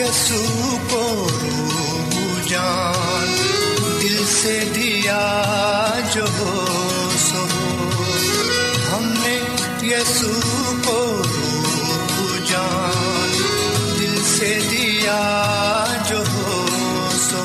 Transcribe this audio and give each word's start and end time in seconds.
یسو 0.00 0.76
کو 0.90 1.02
روح 1.42 2.40
جان 2.48 3.28
دل 4.02 4.24
سے 4.26 4.58
دیا 4.74 5.20
جو 6.14 6.26
سو 7.18 7.44
ہم 8.92 9.04
نے 9.22 9.38
یسو 9.86 10.32
کو 10.84 11.00
روح 11.26 12.36
جان، 12.50 13.30
دل 13.98 14.16
سے 14.26 14.58
دیا 14.70 15.20
جو 16.08 16.22
سو 17.20 17.44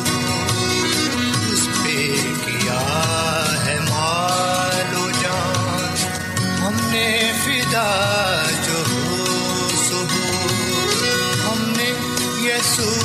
اس 1.52 1.68
پہ 1.84 1.98
کیا 2.46 2.82
ہے 3.66 3.78
مالو 3.90 5.10
جان، 5.22 5.96
ہم 6.62 6.76
نے 6.92 7.32
فدا 7.46 8.15
یسو 12.58 13.05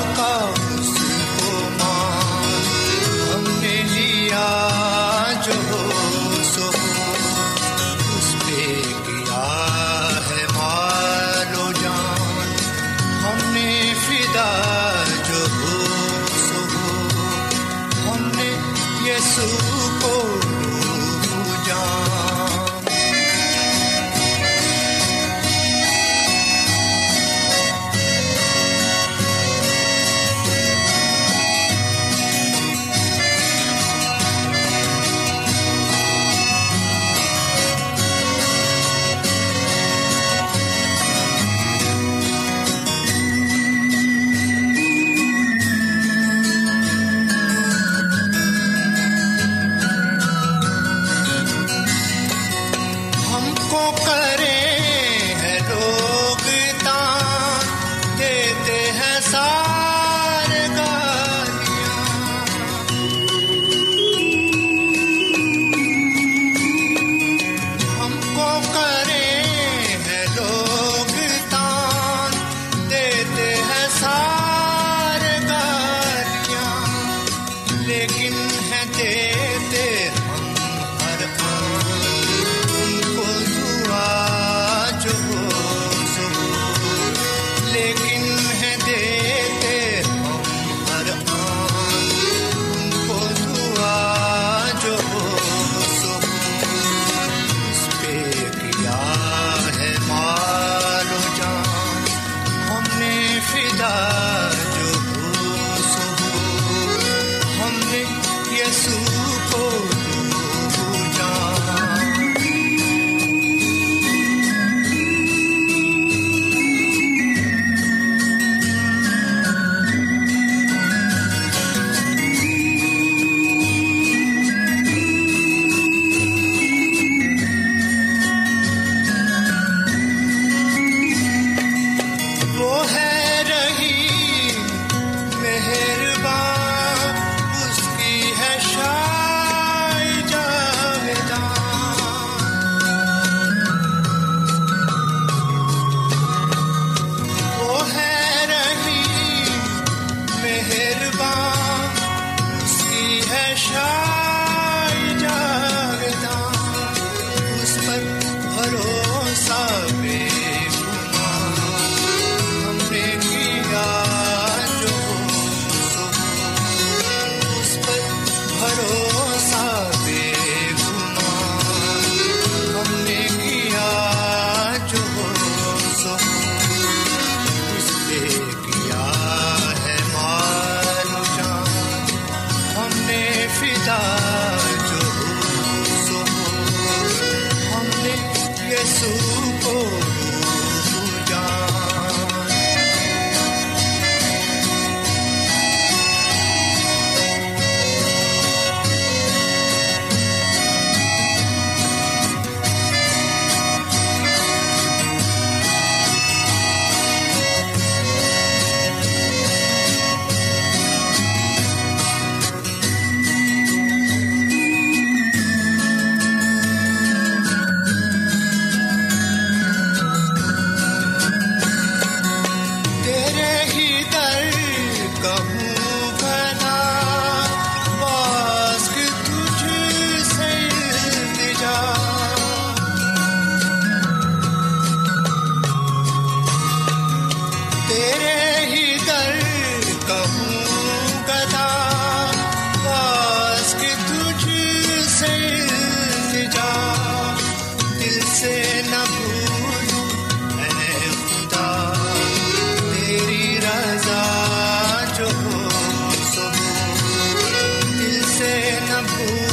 نہ 259.21 259.50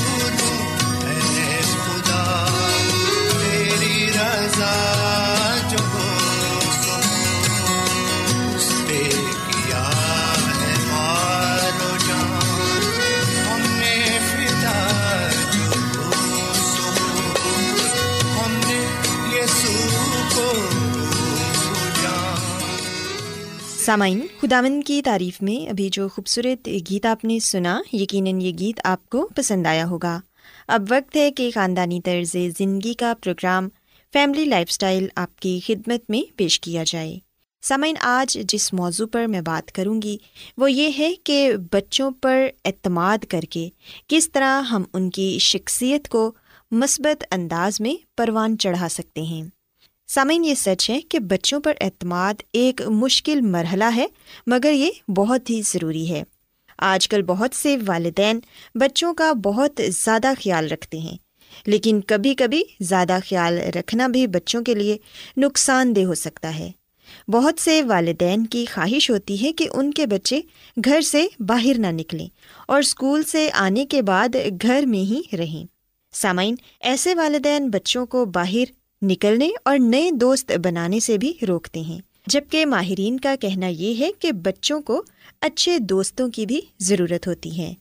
سامعین 23.88 24.26
خداون 24.40 24.82
کی 24.82 25.02
تعریف 25.02 25.43
میں 25.43 25.70
ابھی 25.70 25.88
جو 25.88 26.08
خوبصورت 26.08 26.69
گیت 26.90 27.06
آپ 27.06 27.25
نے 27.25 27.38
سنا، 27.38 27.81
یقیناً 27.93 28.40
یہ 28.40 28.52
گیت 28.58 28.81
آپ 28.85 29.11
کو 29.11 29.29
پسند 29.37 29.67
آیا 29.67 29.87
ہوگا۔ 29.87 30.20
اب 30.69 30.85
وقت 30.90 31.17
ہے 31.17 31.31
کہ 31.31 31.50
خاندانی 31.55 32.00
طرز 32.00 32.37
زندگی 32.58 32.94
کا 32.94 33.14
پروگرام 33.23 33.69
فیملی 34.12 34.44
لائف 34.44 34.70
سٹائل 34.70 35.06
آپ 35.17 35.37
کی 35.37 35.61
خدمت 35.67 36.11
میں 36.11 36.32
پیش 36.37 36.61
کیا 36.61 36.85
جائے۔ 36.87 37.19
سامعین، 37.62 37.94
آج 38.00 38.38
جس 38.52 38.73
موضوع 38.73 39.06
پر 39.12 39.26
میں 39.26 39.40
بات 39.40 39.73
کروں 39.73 40.02
گی، 40.02 40.17
وہ 40.56 40.73
یہ 40.73 40.91
ہے 40.99 41.14
کہ 41.25 41.52
بچوں 41.73 42.11
پر 42.11 42.46
اعتماد 42.64 43.19
کر 43.19 43.41
کے 43.41 43.69
کس 44.08 44.32
طرح 44.32 44.62
ہم 44.62 44.84
ان 44.93 45.11
کی 45.11 45.38
شخصیت 45.38 46.08
کو 46.08 46.32
مثبت 46.70 47.25
انداز 47.31 47.81
میں 47.81 47.94
پروان 48.17 48.58
چڑھا 48.58 48.88
سکتے 48.88 49.23
ہیں۔ 49.23 49.57
سامعین، 50.08 50.44
یہ 50.44 50.55
سچ 50.55 50.88
ہے 50.90 51.00
کہ 51.00 51.19
بچوں 51.19 51.60
پر 51.60 51.72
اعتماد 51.81 52.34
ایک 52.52 52.81
مشکل 52.82 53.40
مرحلہ 53.40 53.84
ہے، 53.96 54.06
مگر 54.46 54.72
یہ 54.72 54.90
بہت 55.10 55.50
ہی 55.50 55.60
ضروری 55.64 56.08
ہے۔ 56.10 56.22
آج 56.78 57.08
کل 57.08 57.22
بہت 57.22 57.55
سے 57.55 57.76
والدین 57.87 58.38
بچوں 58.75 59.12
کا 59.14 59.32
بہت 59.32 59.81
زیادہ 59.88 60.32
خیال 60.43 60.69
رکھتے 60.69 60.99
ہیں، 60.99 61.16
لیکن 61.66 62.00
کبھی 62.00 62.34
کبھی 62.34 62.62
زیادہ 62.81 63.19
خیال 63.28 63.58
رکھنا 63.76 64.06
بھی 64.06 64.26
بچوں 64.26 64.62
کے 64.64 64.75
لیے 64.75 64.96
نقصان 65.37 65.94
دہ 65.96 66.05
ہو 66.05 66.14
سکتا 66.14 66.58
ہے۔ 66.58 66.70
بہت 67.28 67.60
سے 67.60 67.82
والدین 67.82 68.46
کی 68.46 68.64
خواہش 68.72 69.10
ہوتی 69.10 69.43
ہے 69.44 69.52
کہ 69.52 69.69
ان 69.72 69.90
کے 69.90 70.06
بچے 70.06 70.40
گھر 70.84 71.00
سے 71.00 71.26
باہر 71.40 71.78
نہ 71.78 71.93
نکلیں 71.93 72.26
اور 72.69 72.78
اسکول 72.78 73.22
سے 73.22 73.49
آنے 73.55 73.87
کے 73.87 74.02
بعد 74.02 74.37
گھر 74.62 74.87
میں 74.87 75.00
ہی 75.00 75.20
رہیں۔ 75.32 75.64
سامعین، 76.15 76.55
ایسے 76.81 77.15
والدین 77.15 77.70
بچوں 77.70 78.06
کو 78.06 78.24
باہر 78.24 78.77
نکلنے 79.02 79.50
اور 79.64 79.78
نئے 79.78 80.10
دوست 80.10 80.52
بنانے 80.64 81.00
سے 81.00 81.19
بھی 81.19 81.32
روکتے 81.48 81.81
ہیں۔ 81.81 82.00
جبکہ 82.26 82.67
ماہرین 82.67 83.20
کا 83.20 83.34
کہنا 83.40 83.67
یہ 83.67 83.94
ہے 83.98 84.10
کہ 84.19 84.32
بچوں 84.32 84.81
کو 84.81 85.02
اچھے 85.40 85.78
دوستوں 85.78 86.28
کی 86.28 86.46
بھی 86.46 86.60
ضرورت 86.78 87.28
ہوتی 87.28 87.58
ہے۔ 87.58 87.74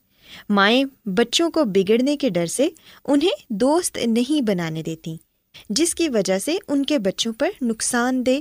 مائیں 0.49 0.83
بچوں 1.05 1.51
کو 1.51 1.63
بگڑنے 1.63 2.17
کے 2.17 2.29
ڈر 2.29 2.45
سے 2.45 2.69
انہیں 3.05 3.53
دوست 3.53 3.97
نہیں 3.97 4.41
بنانے 4.41 4.83
دیتی، 4.83 5.15
جس 5.69 5.95
کی 5.95 6.09
وجہ 6.09 6.39
سے 6.39 6.57
ان 6.67 6.85
کے 6.85 6.99
بچوں 6.99 7.33
پر 7.33 7.49
نقصان 7.61 8.25
دہ 8.25 8.39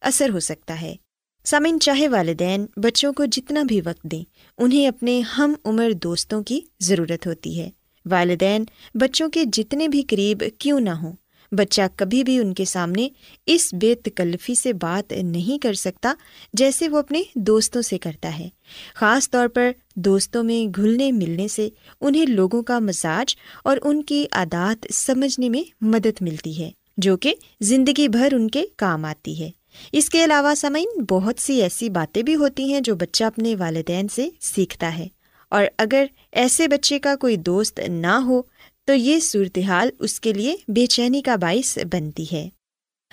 اثر 0.00 0.30
ہو 0.30 0.40
سکتا 0.40 0.80
ہے۔ 0.80 0.96
سامعین، 1.44 1.80
چاہے 1.80 2.08
والدین 2.08 2.66
بچوں 2.76 3.12
کو 3.12 3.24
جتنا 3.24 3.62
بھی 3.62 3.80
وقت 3.80 4.02
دیں، 4.02 4.24
انہیں 4.58 4.88
اپنے 4.88 5.20
ہم 5.20 5.54
عمر 5.64 5.92
دوستوں 5.92 6.42
کی 6.42 6.60
ضرورت 6.80 7.26
ہوتی 7.26 7.60
ہے۔ 7.60 7.70
والدین 8.06 8.64
بچوں 8.94 9.28
کے 9.28 9.44
جتنے 9.44 9.88
بھی 9.88 10.02
قریب 10.02 10.44
کیوں 10.58 10.80
نہ 10.80 10.90
ہوں 10.90 11.12
بچہ 11.52 11.82
کبھی 11.96 12.24
بھی 12.24 12.38
ان 12.38 12.54
کے 12.54 12.64
سامنے 12.64 13.08
اس 13.46 13.74
بے 13.74 13.94
تکلفی 13.94 14.54
سے 14.54 14.72
بات 14.72 15.12
نہیں 15.12 15.62
کر 15.62 15.72
سکتا 15.72 16.14
جیسے 16.52 16.88
وہ 16.88 16.98
اپنے 16.98 17.22
دوستوں 17.34 17.82
سے 17.82 17.98
کرتا 17.98 18.38
ہے۔ 18.38 18.48
خاص 18.94 19.30
طور 19.30 19.48
پر 19.48 19.70
دوستوں 19.96 20.42
میں 20.42 20.68
گھلنے 20.76 21.12
ملنے 21.12 21.48
سے 21.48 21.68
انہیں 22.00 22.26
لوگوں 22.26 22.62
کا 22.62 22.78
مزاج 22.78 23.36
اور 23.64 23.76
ان 23.84 24.02
کی 24.02 24.26
عادات 24.32 24.86
سمجھنے 24.92 25.48
میں 25.48 25.62
مدد 25.80 26.22
ملتی 26.22 26.62
ہے، 26.62 26.70
جو 26.96 27.16
کہ 27.16 27.34
زندگی 27.60 28.08
بھر 28.08 28.28
ان 28.32 28.50
کے 28.50 28.64
کام 28.76 29.04
آتی 29.04 29.40
ہے۔ 29.40 29.50
اس 29.92 30.10
کے 30.10 30.24
علاوہ 30.24 30.54
سمعین 30.54 31.04
بہت 31.08 31.34
سی 31.38 31.62
ایسی 31.62 31.88
باتیں 31.88 32.22
بھی 32.22 32.34
ہوتی 32.34 32.72
ہیں 32.72 32.80
جو 32.80 32.94
بچہ 32.94 33.24
اپنے 33.24 33.56
والدین 33.56 34.08
سے 34.08 34.28
سیکھتا 34.40 34.98
ہے۔ 34.98 35.08
اور 35.48 35.64
اگر 35.78 36.04
ایسے 36.32 36.68
بچے 36.68 36.98
کا 36.98 37.16
کوئی 37.16 37.36
دوست 37.36 37.80
نہ 37.88 38.20
ہو 38.26 38.42
تو 38.90 38.94
یہ 38.94 39.20
صورتحال 39.20 39.90
اس 39.98 40.20
کے 40.20 40.32
لیے 40.32 40.56
بے 40.68 40.86
چینی 40.86 41.22
کا 41.22 41.36
باعث 41.36 41.78
بنتی 41.92 42.24
ہے۔ 42.32 42.48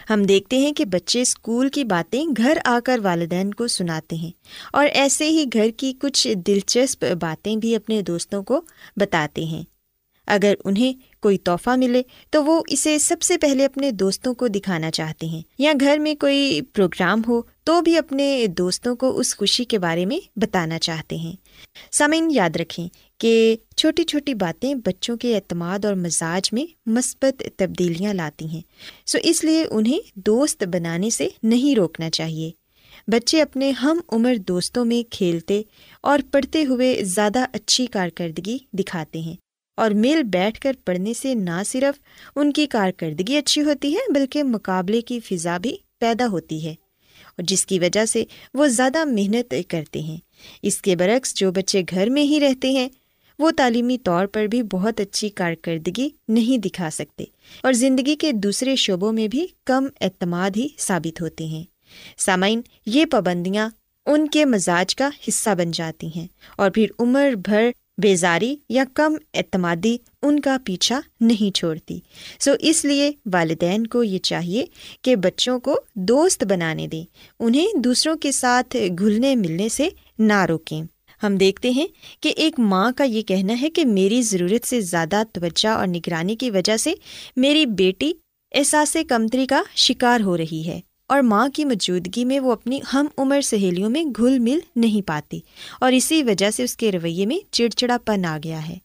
ہم 0.09 0.23
دیکھتے 0.23 0.57
ہیں 0.57 0.71
کہ 0.71 0.85
بچے 0.85 1.21
اسکول 1.21 1.69
کی 1.69 1.83
باتیں 1.83 2.25
گھر 2.37 2.57
آ 2.65 2.79
کر 2.85 2.99
والدین 3.03 3.53
کو 3.53 3.67
سناتے 3.67 4.15
ہیں 4.15 4.31
اور 4.73 4.87
ایسے 4.93 5.29
ہی 5.29 5.45
گھر 5.53 5.69
کی 5.77 5.93
کچھ 6.01 6.33
دلچسپ 6.47 7.05
باتیں 7.21 7.55
بھی 7.55 7.75
اپنے 7.75 8.01
دوستوں 8.01 8.43
کو 8.43 8.61
بتاتے 8.95 9.43
ہیں۔ 9.43 9.63
اگر 10.27 10.53
انہیں 10.65 10.93
کوئی 11.19 11.37
تحفہ 11.37 11.69
ملے 11.69 12.01
تو 12.29 12.45
وہ 12.45 12.63
اسے 12.67 12.99
سب 12.99 13.21
سے 13.21 13.37
پہلے 13.37 13.65
اپنے 13.65 13.91
دوستوں 13.91 14.33
کو 14.33 14.47
دکھانا 14.47 14.91
چاہتے 14.91 15.27
ہیں 15.27 15.41
یا 15.59 15.73
گھر 15.79 15.97
میں 15.97 16.15
کوئی 16.15 16.61
پروگرام 16.73 17.21
ہو 17.27 17.41
تو 17.67 17.81
بھی 17.81 17.97
اپنے 17.97 18.45
دوستوں 18.47 18.95
کو 18.95 19.17
اس 19.17 19.37
خوشی 19.37 19.63
کے 19.63 19.79
بارے 19.79 20.05
میں 20.05 20.39
بتانا 20.39 20.79
چاہتے 20.79 21.15
ہیں۔ 21.15 21.35
سامعین، 21.91 22.27
یاد 22.31 22.55
رکھیں 22.55 22.87
کہ 23.17 23.57
چھوٹی 23.75 24.03
چھوٹی 24.03 24.33
باتیں 24.33 24.75
بچوں 24.75 25.17
کے 25.17 25.35
اعتماد 25.35 25.85
اور 25.85 25.93
مزاج 25.93 26.49
میں 26.53 26.89
مثبت 26.89 27.43
تبدیلیاں 27.55 28.13
لاتی 28.13 28.45
ہیں۔ 28.45 28.61
سو 29.05 29.17
اس 29.23 29.43
لیے 29.43 29.65
انہیں 29.71 29.99
دوست 30.15 30.63
بنانے 30.63 31.09
سے 31.09 31.29
نہیں 31.43 31.75
روکنا 31.75 32.09
چاہیے۔ 32.09 32.51
بچے 33.07 33.41
اپنے 33.41 33.71
ہم 33.71 33.99
عمر 34.11 34.35
دوستوں 34.35 34.85
میں 34.85 35.11
کھیلتے 35.11 35.61
اور 36.01 36.19
پڑھتے 36.31 36.65
ہوئے 36.65 37.03
زیادہ 37.03 37.45
اچھی 37.53 37.85
کارکردگی 37.85 38.57
دکھاتے 38.73 39.19
ہیں۔ 39.19 39.35
اور 39.77 39.91
مل 39.91 40.23
بیٹھ 40.23 40.61
کر 40.61 40.73
پڑھنے 40.85 41.13
سے 41.13 41.33
نہ 41.33 41.63
صرف 41.65 41.99
ان 42.35 42.53
کی 42.53 42.67
کارکردگی 42.67 43.37
اچھی 43.37 43.63
ہوتی 43.63 43.93
ہے، 43.93 44.11
بلکہ 44.13 44.43
مقابلے 44.43 45.01
کی 45.01 45.19
فضا 45.19 45.57
بھی 45.57 45.77
پیدا 45.99 46.27
ہوتی 46.27 46.65
ہے۔ 46.65 46.75
اور 47.37 47.45
جس 47.47 47.65
کی 47.65 47.79
وجہ 47.79 48.05
سے 48.05 48.23
وہ 48.53 48.67
زیادہ 48.67 49.05
محنت 49.05 49.53
کرتے 49.67 49.99
ہیں۔ 49.99 50.17
اس 50.61 50.81
کے 50.81 50.95
برعکس 50.95 51.33
جو 51.35 51.51
بچے 51.51 51.81
گھر 51.89 52.09
میں 52.09 52.23
ہی 52.23 52.39
رہتے 52.39 52.71
ہیں، 52.71 52.89
وہ 53.39 53.51
تعلیمی 53.57 53.97
طور 53.97 54.25
پر 54.25 54.45
بھی 54.45 54.63
بہت 54.63 54.99
اچھی 54.99 55.29
کارکردگی 55.29 56.09
نہیں 56.27 56.57
دکھا 56.57 56.89
سکتے 56.91 57.23
اور 57.63 57.73
زندگی 57.73 58.15
کے 58.15 58.31
دوسرے 58.31 58.75
شعبوں 58.75 59.13
میں 59.13 59.27
بھی 59.27 59.47
کم 59.65 59.87
اعتماد 60.01 60.49
ہی 60.57 60.67
ثابت 60.77 61.21
ہوتے 61.21 61.45
ہیں۔ 61.45 61.63
سامعین، 62.17 62.61
یہ 62.85 63.05
پابندیاں 63.05 63.69
ان 64.05 64.27
کے 64.27 64.45
مزاج 64.45 64.95
کا 64.95 65.09
حصہ 65.27 65.49
بن 65.57 65.71
جاتی 65.71 66.07
ہیں 66.15 66.27
اور 66.57 66.69
پھر 66.69 66.85
عمر 66.99 67.31
بھر 67.31 67.71
بیزاری 67.97 68.55
یا 68.69 68.83
کم 68.93 69.15
اعتمادی 69.33 69.97
ان 70.21 70.39
کا 70.39 70.57
پیچھا 70.65 70.99
نہیں 71.21 71.55
چھوڑتی۔ 71.55 71.99
سو 72.39 72.51
اس 72.59 72.85
لیے 72.85 73.11
والدین 73.33 73.87
کو 73.87 74.03
یہ 74.03 74.19
چاہیے 74.19 74.65
کہ 75.01 75.15
بچوں 75.15 75.59
کو 75.59 75.79
دوست 75.95 76.43
بنانے 76.43 76.87
دیں، 76.87 77.03
انہیں 77.39 77.67
دوسروں 77.77 78.15
کے 78.15 78.31
ساتھ 78.31 78.77
گھلنے 78.99 79.35
ملنے 79.35 79.69
سے 79.69 79.89
نہ 80.19 80.45
روکیں۔ 80.45 80.83
ہم 81.23 81.35
دیکھتے 81.35 81.69
ہیں 81.69 81.87
کہ 82.21 82.33
ایک 82.37 82.59
ماں 82.59 82.91
کا 82.97 83.03
یہ 83.03 83.21
کہنا 83.21 83.61
ہے 83.61 83.69
کہ 83.69 83.85
میری 83.85 84.21
ضرورت 84.21 84.67
سے 84.67 84.81
زیادہ 84.81 85.23
توجہ 85.33 85.69
اور 85.69 85.87
نگرانی 85.87 86.35
کی 86.35 86.51
وجہ 86.51 86.77
سے 86.77 86.93
میری 87.35 87.65
بیٹی 87.65 88.11
احساس 88.51 88.97
کمتری 89.09 89.45
کا 89.45 89.63
شکار 89.75 90.21
ہو 90.21 90.37
رہی 90.37 90.63
ہے۔ 90.67 90.79
اور 91.07 91.21
ماں 91.21 91.47
کی 91.49 91.65
موجودگی 91.65 92.25
میں 92.25 92.39
وہ 92.39 92.51
اپنی 92.51 92.79
ہم 92.93 93.07
عمر 93.17 93.41
سہیلیوں 93.41 93.89
میں 93.89 94.03
گھل 94.17 94.39
مل 94.39 94.59
نہیں 94.75 95.07
پاتی 95.07 95.39
اور 95.81 95.91
اسی 95.91 96.23
وجہ 96.23 96.51
سے 96.51 96.63
اس 96.63 96.75
کے 96.77 96.91
رویے 96.91 97.25
میں 97.25 97.39
چڑچڑا 97.51 97.97
پن 98.05 98.25
آ 98.25 98.37
گیا 98.43 98.67
ہے۔ 98.69 98.77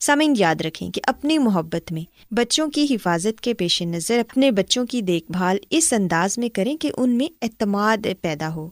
سامعین، 0.00 0.34
یاد 0.38 0.60
رکھیں 0.60 0.90
کہ 0.90 1.00
اپنی 1.04 1.38
محبت 1.38 1.92
میں 1.92 2.34
بچوں 2.34 2.68
کی 2.70 2.86
حفاظت 2.90 3.40
کے 3.40 3.54
پیش 3.54 3.82
نظر 3.82 4.18
اپنے 4.18 4.50
بچوں 4.50 4.86
کی 4.86 5.00
دیکھ 5.02 5.30
بھال 5.30 5.56
اس 5.70 5.92
انداز 5.92 6.38
میں 6.38 6.48
کریں 6.48 6.76
کہ 6.76 6.90
ان 6.96 7.10
میں 7.10 7.26
اعتماد 7.42 8.06
پیدا 8.20 8.54
ہو، 8.54 8.68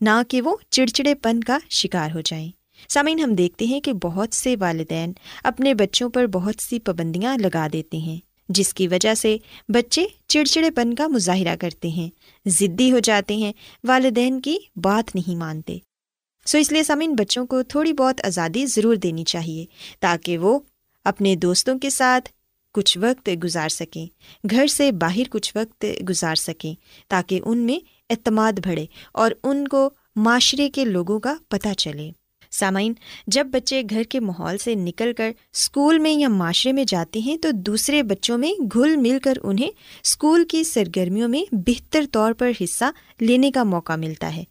نہ 0.00 0.22
کہ 0.28 0.42
وہ 0.42 0.56
چڑچڑے 0.70 1.14
پن 1.14 1.40
کا 1.40 1.58
شکار 1.70 2.10
ہو 2.14 2.20
جائیں۔ 2.20 2.50
سامعین، 2.88 3.18
ہم 3.18 3.34
دیکھتے 3.34 3.64
ہیں 3.64 3.80
کہ 3.80 3.92
بہت 3.92 4.34
سے 4.34 4.56
والدین 4.60 5.12
اپنے 5.44 5.74
بچوں 5.74 6.10
پر 6.10 6.26
بہت 6.26 6.62
سی 6.62 6.78
پابندیاں 6.78 7.36
لگا 7.38 7.66
دیتے 7.72 7.96
ہیں۔ 7.96 8.29
جس 8.54 8.72
کی 8.74 8.88
وجہ 8.88 9.14
سے 9.14 9.36
بچے 9.68 10.04
چڑچڑے 10.26 10.70
پن 10.70 10.94
کا 10.94 11.06
مظاہرہ 11.06 11.56
کرتے 11.56 11.88
ہیں 11.88 12.08
ضدی 12.46 12.92
ہو 12.92 12.98
جاتے 12.98 13.36
ہیں، 13.36 13.52
والدین 13.84 14.40
کی 14.40 14.56
بات 14.76 15.14
نہیں 15.14 15.36
مانتے۔ 15.36 15.78
سو 16.46 16.58
اس 16.58 16.72
لیے 16.72 16.82
سامعین 16.82 17.14
بچوں 17.14 17.46
کو 17.46 17.62
تھوڑی 17.62 17.92
بہت 17.92 18.20
آزادی 18.24 18.66
ضرور 18.66 18.96
دینی 18.96 19.24
چاہیے 19.24 19.64
تاکہ 20.00 20.38
وہ 20.38 20.58
اپنے 21.04 21.34
دوستوں 21.36 21.78
کے 21.78 21.90
ساتھ 21.90 22.28
کچھ 22.74 22.98
وقت 22.98 23.30
گزار 23.44 23.68
سکیں، 23.68 24.06
گھر 24.50 24.66
سے 24.66 24.92
باہر 24.92 25.28
کچھ 25.30 25.52
وقت 25.56 25.84
گزار 26.08 26.34
سکیں 26.34 26.74
تاکہ 27.08 27.40
ان 27.44 27.58
میں 27.58 27.78
اعتماد 28.10 28.66
بڑھے 28.66 28.86
اور 29.12 29.30
ان 29.44 29.68
کو 29.68 29.90
معاشرے 30.16 30.70
کے 30.70 30.84
لوگوں 30.84 31.20
کا 31.20 31.34
پتہ 31.48 31.68
چلے۔ 31.78 32.10
سامعین، 32.50 32.92
جب 33.26 33.46
بچے 33.46 33.82
گھر 33.90 34.02
کے 34.02 34.20
ماحول 34.20 34.58
سے 34.58 34.74
نکل 34.74 35.12
کر 35.16 35.32
اسکول 35.52 35.98
میں 35.98 36.12
یا 36.12 36.28
معاشرے 36.28 36.72
میں 36.72 36.84
جاتے 36.88 37.18
ہیں 37.18 37.36
تو 37.36 37.50
دوسرے 37.50 38.02
بچوں 38.02 38.38
میں 38.38 38.52
گھل 38.74 38.96
مل 38.96 39.18
کر 39.22 39.34
انہیں 39.42 39.70
اسکول 40.04 40.44
کی 40.44 40.64
سرگرمیوں 40.64 41.28
میں 41.28 41.54
بہتر 41.54 42.04
طور 42.12 42.32
پر 42.32 42.50
حصہ 42.60 42.84
لینے 43.20 43.50
کا 43.50 43.64
موقع 43.64 43.96
ملتا 43.96 44.36
ہے۔ 44.36 44.44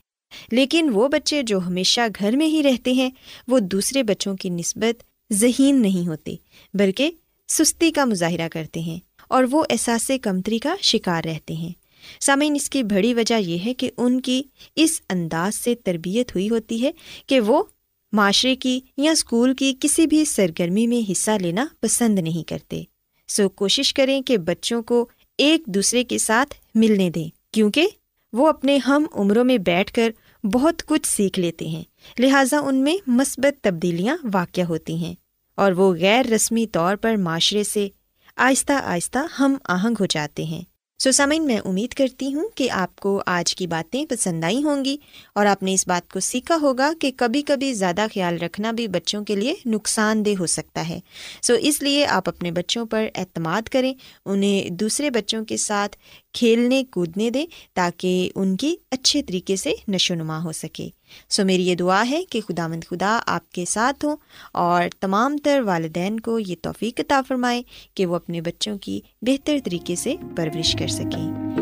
لیکن 0.52 0.90
وہ 0.94 1.08
بچے 1.08 1.44
جو 1.44 1.60
ہمیشہ 1.60 2.02
گھر 2.20 2.36
میں 2.36 2.48
ہی 2.48 2.64
رہتے 2.64 2.92
ہیں، 2.92 3.10
وہ 3.48 3.60
دوسرے 3.60 4.04
بچوں 4.04 4.36
کی 4.36 4.50
نسبت 4.50 5.04
ذہین 5.34 5.82
نہیں 5.82 6.08
ہوتے، 6.08 6.36
بلکہ 6.74 7.12
سستی 7.48 7.92
کا 7.92 8.06
مظاہرہ 8.06 8.48
کرتے 8.48 8.80
ہیں 8.80 9.00
اور 9.28 9.44
وہ 9.52 9.64
احساس 9.70 10.12
کمتری 10.22 10.60
کا 10.60 10.76
شکار 10.82 11.24
رہتے 11.24 11.54
ہیں۔ 11.54 11.72
سامعین، 12.20 12.56
اس 12.56 12.70
کی 12.70 12.84
بڑی 12.84 13.14
وجہ 13.14 13.40
یہ 13.40 13.58
ہے 13.66 13.74
کہ 13.74 13.92
ان 13.98 14.22
کی 14.22 14.44
اس 14.76 15.02
انداز 15.10 15.56
سے 15.56 15.76
تربیت 15.76 16.36
ہوئی 16.36 16.50
ہوتی 16.50 16.84
ہے 16.86 16.92
کہ 17.28 17.40
وہ 17.40 17.64
معاشرے 18.12 18.56
کی 18.56 18.80
یا 18.98 19.12
اسکول 19.12 19.54
کی 19.54 19.74
کسی 19.80 20.08
بھی 20.08 20.26
سرگرمی 20.26 20.88
میں 20.88 21.12
حصہ 21.12 21.32
لینا 21.32 21.66
پسند 21.80 22.20
نہیں 22.20 22.50
کرتے۔ 22.50 22.84
سو 23.28 23.50
کوشش 23.50 23.94
کریں 23.94 24.22
کہ 24.22 24.38
بچوں 24.38 24.84
کو 24.84 25.08
ایک 25.38 25.62
دوسرے 25.66 26.04
کے 26.04 26.18
ساتھ 26.18 26.56
ملنے 26.76 27.10
دیں، 27.10 27.54
کیونکہ 27.54 27.88
وہ 28.34 28.48
اپنے 28.48 28.78
ہم 28.78 29.06
عمروں 29.16 29.44
میں 29.44 29.58
بیٹھ 29.58 29.94
کر 29.94 30.12
بہت 30.46 30.86
کچھ 30.86 31.08
سیکھ 31.08 31.40
لیتے 31.40 31.68
ہیں۔ 31.68 31.84
لہٰذا 32.20 32.60
ان 32.60 32.76
میں 32.76 32.98
مثبت 33.08 33.64
تبدیلیاں 33.64 34.18
واقع 34.34 34.62
ہوتی 34.62 34.96
ہیں۔ 34.96 35.16
اور 35.56 35.72
وہ 35.72 35.94
غیر 35.94 36.26
رسمی 36.26 36.68
طور 36.68 36.96
پر 36.96 37.16
معاشرے 37.16 37.64
سے 37.64 37.90
آہستہ 38.36 38.74
آہستہ 38.74 39.20
ہم 39.40 39.56
آہنگ 39.64 39.96
ہو 40.00 40.06
جاتے 40.06 40.44
ہیں۔ 40.44 40.62
سو 41.00 41.12
سامعین 41.12 41.46
میں 41.46 41.60
امید 41.66 41.94
کرتی 41.94 42.34
ہوں 42.34 42.50
کہ 42.56 42.72
آپ 42.72 42.96
کو 42.96 43.22
آج 43.26 43.56
کی 43.56 43.68
باتیں 43.68 44.06
پسند 44.06 44.44
آئی 44.44 44.64
ہوں 44.64 44.86
گی 44.86 44.98
اور 45.36 45.46
آپ 45.46 45.64
نے 45.64 45.74
اس 45.74 45.88
بات 45.88 46.12
کو 46.12 46.20
سیکھا 46.20 46.58
ہوگا 46.62 46.92
کہ 47.02 47.12
کبھی 47.18 47.42
کبھی 47.42 47.74
زیادہ 47.74 48.06
خیال 48.14 48.38
رکھنا 48.38 48.72
بھی 48.72 48.88
بچوں 48.88 49.24
کے 49.24 49.36
لیے 49.36 49.54
نقصان 49.66 50.26
دہ 50.26 50.30
ہو 50.40 50.46
سکتا 50.46 50.90
ہے۔ 50.90 51.00
سو 51.42 51.54
اس 51.60 51.82
لیے 51.82 52.06
آپ 52.06 52.30
اپنے 52.30 52.52
بچوں 52.52 52.86
پر 52.86 53.08
اعتماد 53.16 53.62
کریں، 53.62 53.94
انہیں 54.26 54.70
دوسرے 54.70 55.10
بچوں 55.10 55.46
کے 55.46 55.58
ساتھ 55.58 55.98
کھیلنے، 56.34 56.84
کودنے 56.84 57.30
دیں 57.30 57.46
تاکہ 57.74 58.30
ان 58.36 58.58
کی 58.58 58.76
اچھے 58.92 59.24
طریقے 59.24 59.56
سے 59.56 59.74
نشو 59.88 60.16
نما 60.16 60.44
ہو 60.44 60.52
سکے۔ 60.52 60.90
سو 61.30 61.46
میری 61.46 61.68
یہ 61.68 61.76
دعا 61.76 62.04
ہے 62.10 62.24
کہ 62.30 62.42
خدا 62.42 62.68
مند 62.68 62.84
خدا 62.84 63.20
آپ 63.28 63.52
کے 63.52 63.66
ساتھ 63.66 64.06
ہوں 64.06 64.16
اور 64.54 64.84
تمام 65.00 65.38
تر 65.38 65.62
والدین 65.66 66.20
کو 66.20 66.40
یہ 66.40 66.56
توفیق 66.62 67.00
عطا 67.00 67.22
فرمائے 67.28 67.62
کہ 67.94 68.06
وہ 68.06 68.16
اپنے 68.16 68.42
بچوں 68.42 68.78
کی 68.78 69.02
بہتر 69.22 69.58
طریقے 69.64 69.96
سے 69.96 70.16
پرورش 70.36 70.76
کر 70.80 70.88
سکیں۔ 70.88 71.60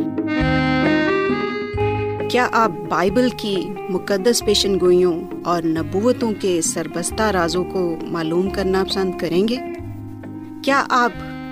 کیا 2.31 2.47
آپ 2.51 2.71
بائبل 2.89 3.29
کی 3.37 3.55
مقدس 3.89 4.45
پیشن 4.45 4.79
گوئیوں 4.79 5.23
اور 5.45 5.63
نبوتوں 5.63 6.31
کے 6.41 6.61
سربستہ 6.61 7.23
رازوں 7.23 7.63
کو 7.63 7.97
معلوم 8.01 8.49
کرنا 8.49 8.83
پسند 8.89 9.11
کریں 9.19 9.47
گے؟ 9.47 9.55
کیا 10.63 10.85
آپ 10.89 11.11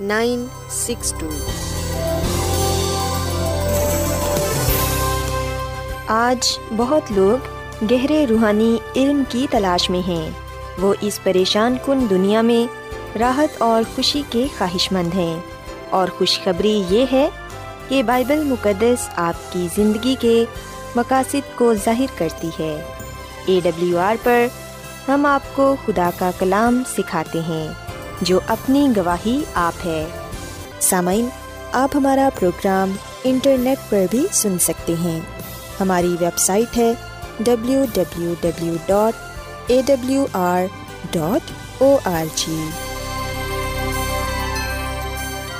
nine 0.00 0.46
six 0.70 1.14
two. 1.18 1.28
آج 6.06 6.58
بہت 6.76 7.02
لوگ 7.10 7.46
گہرے 7.90 8.26
روحانی 8.30 8.76
علم 8.96 9.22
کی 9.28 9.46
تلاش 9.50 9.90
میں 9.90 10.08
ہیں۔ 10.08 10.30
وہ 10.78 10.94
اس 11.00 11.20
پریشان 11.22 11.76
کن 11.86 12.10
دنیا 12.10 12.40
میں 12.40 12.72
راحت 13.18 13.48
اور 13.58 13.82
خوشی 13.96 14.22
کے 14.30 14.46
خواہش 14.58 14.92
مند 14.92 15.14
ہیں۔ 15.14 15.40
اور 15.90 16.08
خوشخبری 16.08 16.82
یہ 16.88 17.06
ہے 17.12 17.28
کہ 17.88 18.02
بائبل 18.02 18.44
مقدس 18.44 19.08
آپ 19.16 19.52
کی 19.52 19.68
زندگی 19.74 20.16
کے 20.20 20.44
مقاصد 20.96 21.56
کو 21.56 21.74
ظاہر 21.74 22.18
کرتی 22.18 22.48
ہے۔ 22.48 22.92
اے 23.46 23.60
ڈبلیو 23.62 23.98
آر 23.98 24.14
پر 24.22 24.46
ہم 25.08 25.26
آپ 25.26 25.42
کو 25.54 25.76
خدا 25.86 26.10
کا 26.18 26.30
کلام 26.38 26.82
سکھاتے 26.96 27.40
ہیں۔ 27.40 27.68
جو 28.20 28.40
اپنی 28.46 28.88
گواہی 28.96 29.44
آپ 29.54 29.86
ہے۔ 29.86 30.06
سامعین، 30.80 31.28
آپ 31.72 31.90
ہمارا 31.94 32.28
پروگرام 32.38 32.92
انٹرنیٹ 33.24 33.78
پر 33.88 34.04
بھی 34.10 34.26
سن 34.32 34.58
سکتے 34.58 34.94
ہیں۔ 35.04 35.20
ہماری 35.80 36.16
ویب 36.20 36.38
سائٹ 36.38 36.76
ہے 36.76 36.92
W 37.40 37.84
W 37.92 38.34
W 38.40 38.74
dot 38.86 39.14
A 39.66 39.82
W 39.86 40.26
R 40.32 40.62
dot 41.10 41.50
O 41.82 41.98
R 42.04 42.24
G 42.34 42.68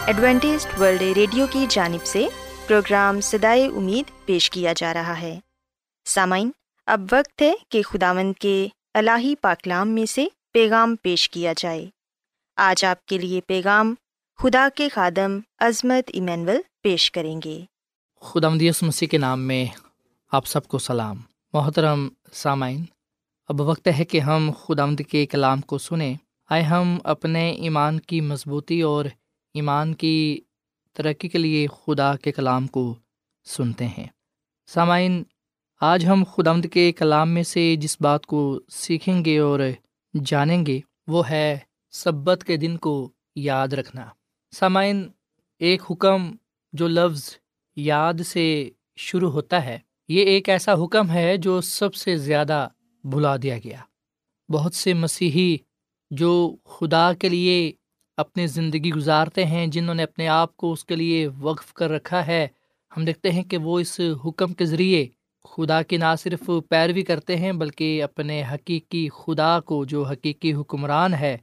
Adventist 0.06 0.80
World 0.80 1.02
Radio 1.02 1.46
کی 1.50 1.66
جانب 1.68 2.06
سے 2.06 2.26
پروگرام 2.66 3.20
سدائے 3.20 3.66
امید 3.66 4.26
پیش 4.26 4.50
کیا 4.50 4.72
جا 4.76 4.94
رہا 4.94 5.20
ہے۔ 5.20 5.38
سامعین، 6.04 6.50
اب 6.86 7.00
وقت 7.12 7.42
ہے 7.42 7.52
کہ 7.68 7.82
خداوند 7.82 8.32
کے 8.40 8.68
الہی 8.94 9.34
پاکلام 9.34 9.88
میں 9.88 10.06
سے 10.06 10.26
پیغام 10.52 10.96
پیش 11.02 11.30
کیا 11.30 11.52
جائے۔ 11.56 11.86
آج 12.56 12.84
آپ 12.84 13.06
کے 13.06 13.18
لیے 13.18 13.40
پیغام 13.40 13.94
خدا 14.38 14.68
کے 14.74 14.88
خادم 14.88 15.38
عظمت 15.58 16.10
ایمینول 16.12 16.56
پیش 16.82 17.12
کریں 17.12 17.40
گے۔ 17.44 17.64
خدا 18.20 18.48
مدیس 18.48 18.82
مسیح 18.82 19.08
کے 19.08 19.18
نام 19.18 19.40
میں 19.40 19.66
آپ 20.32 20.46
سب 20.46 20.68
کو 20.68 20.78
سلام۔ 20.78 21.16
محترم 21.52 22.08
سامعین، 22.32 22.84
اب 23.48 23.60
وقت 23.60 23.88
ہے 23.98 24.04
کہ 24.04 24.20
ہم 24.20 24.50
خدا 24.62 24.84
کے 25.08 25.26
کلام 25.26 25.60
کو 25.60 25.78
سنیں۔ 25.78 26.14
آئے 26.50 26.62
ہم 26.62 26.98
اپنے 27.04 27.50
ایمان 27.50 28.00
کی 28.00 28.20
مضبوطی 28.20 28.82
اور 28.82 29.04
ایمان 29.54 29.94
کی 29.94 30.40
ترقی 30.92 31.28
کے 31.28 31.38
لیے 31.38 31.66
خدا 31.66 32.16
کے 32.16 32.32
کلام 32.32 32.66
کو 32.66 32.94
سنتے 33.44 33.86
ہیں۔ 33.86 34.06
سامعین، 34.66 35.22
آج 35.80 36.06
ہم 36.06 36.24
خدمد 36.24 36.66
کے 36.72 36.92
کلام 36.92 37.30
میں 37.30 37.42
سے 37.42 37.76
جس 37.76 38.00
بات 38.00 38.26
کو 38.26 38.60
سیکھیں 38.68 39.24
گے 39.24 39.38
اور 39.38 39.60
جانیں 40.24 40.66
گے 40.66 40.80
وہ 41.06 41.28
ہے 41.30 41.58
سبت 41.94 42.44
کے 42.46 42.56
دن 42.56 42.76
کو 42.76 43.12
یاد 43.36 43.68
رکھنا۔ 43.68 44.06
سامعین، 44.52 45.08
ایک 45.58 45.82
حکم 45.90 46.32
جو 46.72 46.88
لفظ 46.88 47.36
یاد 47.76 48.14
سے 48.26 48.70
شروع 48.96 49.30
ہوتا 49.30 49.64
ہے، 49.64 49.78
یہ 50.08 50.24
ایک 50.24 50.48
ایسا 50.48 50.74
حکم 50.74 51.10
ہے 51.10 51.36
جو 51.36 51.60
سب 51.60 51.94
سے 51.94 52.16
زیادہ 52.16 52.68
بھلا 53.04 53.36
دیا 53.36 53.58
گیا۔ 53.58 53.78
بہت 54.48 54.74
سے 54.74 54.94
مسیحی 54.94 55.56
جو 56.10 56.56
خدا 56.64 57.12
کے 57.12 57.28
لیے 57.28 57.72
اپنی 58.16 58.46
زندگی 58.46 58.90
گزارتے 58.90 59.44
ہیں، 59.44 59.66
جنہوں 59.66 59.94
نے 59.94 60.02
اپنے 60.02 60.28
آپ 60.28 60.56
کو 60.56 60.72
اس 60.72 60.84
کے 60.84 60.96
لیے 60.96 61.28
وقف 61.40 61.72
کر 61.72 61.90
رکھا 61.90 62.26
ہے، 62.26 62.48
ہم 62.96 63.04
دیکھتے 63.04 63.30
ہیں 63.30 63.42
کہ 63.42 63.56
وہ 63.56 63.80
اس 63.80 64.00
حکم 64.24 64.52
کے 64.52 64.64
ذریعے 64.64 65.06
خدا 65.44 65.82
کی 65.82 65.96
نہ 65.96 66.14
صرف 66.18 66.50
پیروی 66.68 67.02
کرتے 67.02 67.36
ہیں، 67.36 67.52
بلکہ 67.52 68.02
اپنے 68.02 68.42
حقیقی 68.42 69.08
خدا 69.08 69.60
کو 69.60 69.84
جو 69.84 70.02
حقیقی 70.02 70.54
حکمران 70.54 71.14
ہے 71.14 71.38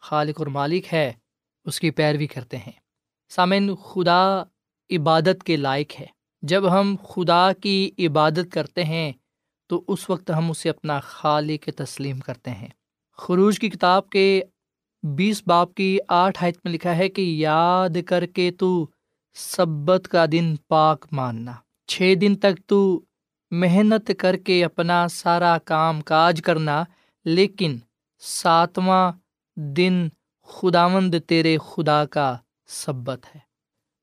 خالق 0.00 0.34
اور 0.38 0.46
مالک 0.46 0.94
ہے، 0.94 1.12
اس 1.64 1.80
کی 1.80 1.90
پیروی 1.90 2.26
کرتے 2.26 2.56
ہیں۔ 2.56 2.72
سامعین، 3.28 3.74
خدا 3.74 4.42
عبادت 4.90 5.44
کے 5.44 5.56
لائق 5.56 6.00
ہے۔ 6.00 6.06
جب 6.42 6.80
ہم 6.80 6.96
خدا 7.08 7.52
کی 7.62 7.90
عبادت 7.98 8.52
کرتے 8.52 8.84
ہیں، 8.84 9.12
تو 9.66 9.84
اس 9.88 10.10
وقت 10.10 10.30
ہم 10.30 10.50
اسے 10.50 10.68
اپنا 10.68 11.00
خالق 11.00 11.68
تسلیم 11.76 12.18
کرتے 12.18 12.50
ہیں۔ 12.50 12.68
خروج 13.16 13.58
کی 13.58 13.70
کتاب 13.70 14.10
کے 14.10 14.42
بیس 15.02 15.42
باپ 15.46 15.74
کی 15.74 15.98
آٹھ 16.08 16.44
آیت 16.44 16.58
میں 16.64 16.72
لکھا 16.72 16.96
ہے 16.96 17.08
کہ 17.08 17.22
یاد 17.22 17.96
کر 18.06 18.26
کے 18.26 18.50
تو 18.50 18.86
سبت 19.34 20.08
کا 20.08 20.24
دن 20.32 20.54
پاک 20.68 21.06
ماننا، 21.12 21.52
چھ 21.86 22.14
دن 22.20 22.36
تک 22.36 22.66
تو 22.66 23.00
محنت 23.50 24.10
کر 24.18 24.36
کے 24.36 24.64
اپنا 24.64 25.08
سارا 25.08 25.58
کام 25.58 26.00
کاج 26.00 26.42
کرنا، 26.44 26.84
لیکن 27.24 27.78
ساتواں 28.18 29.12
دن 29.60 30.08
خداوند 30.42 31.14
تیرے 31.26 31.56
خدا 31.58 32.06
کا 32.06 32.36
سبت 32.66 33.26
ہے۔ 33.34 33.40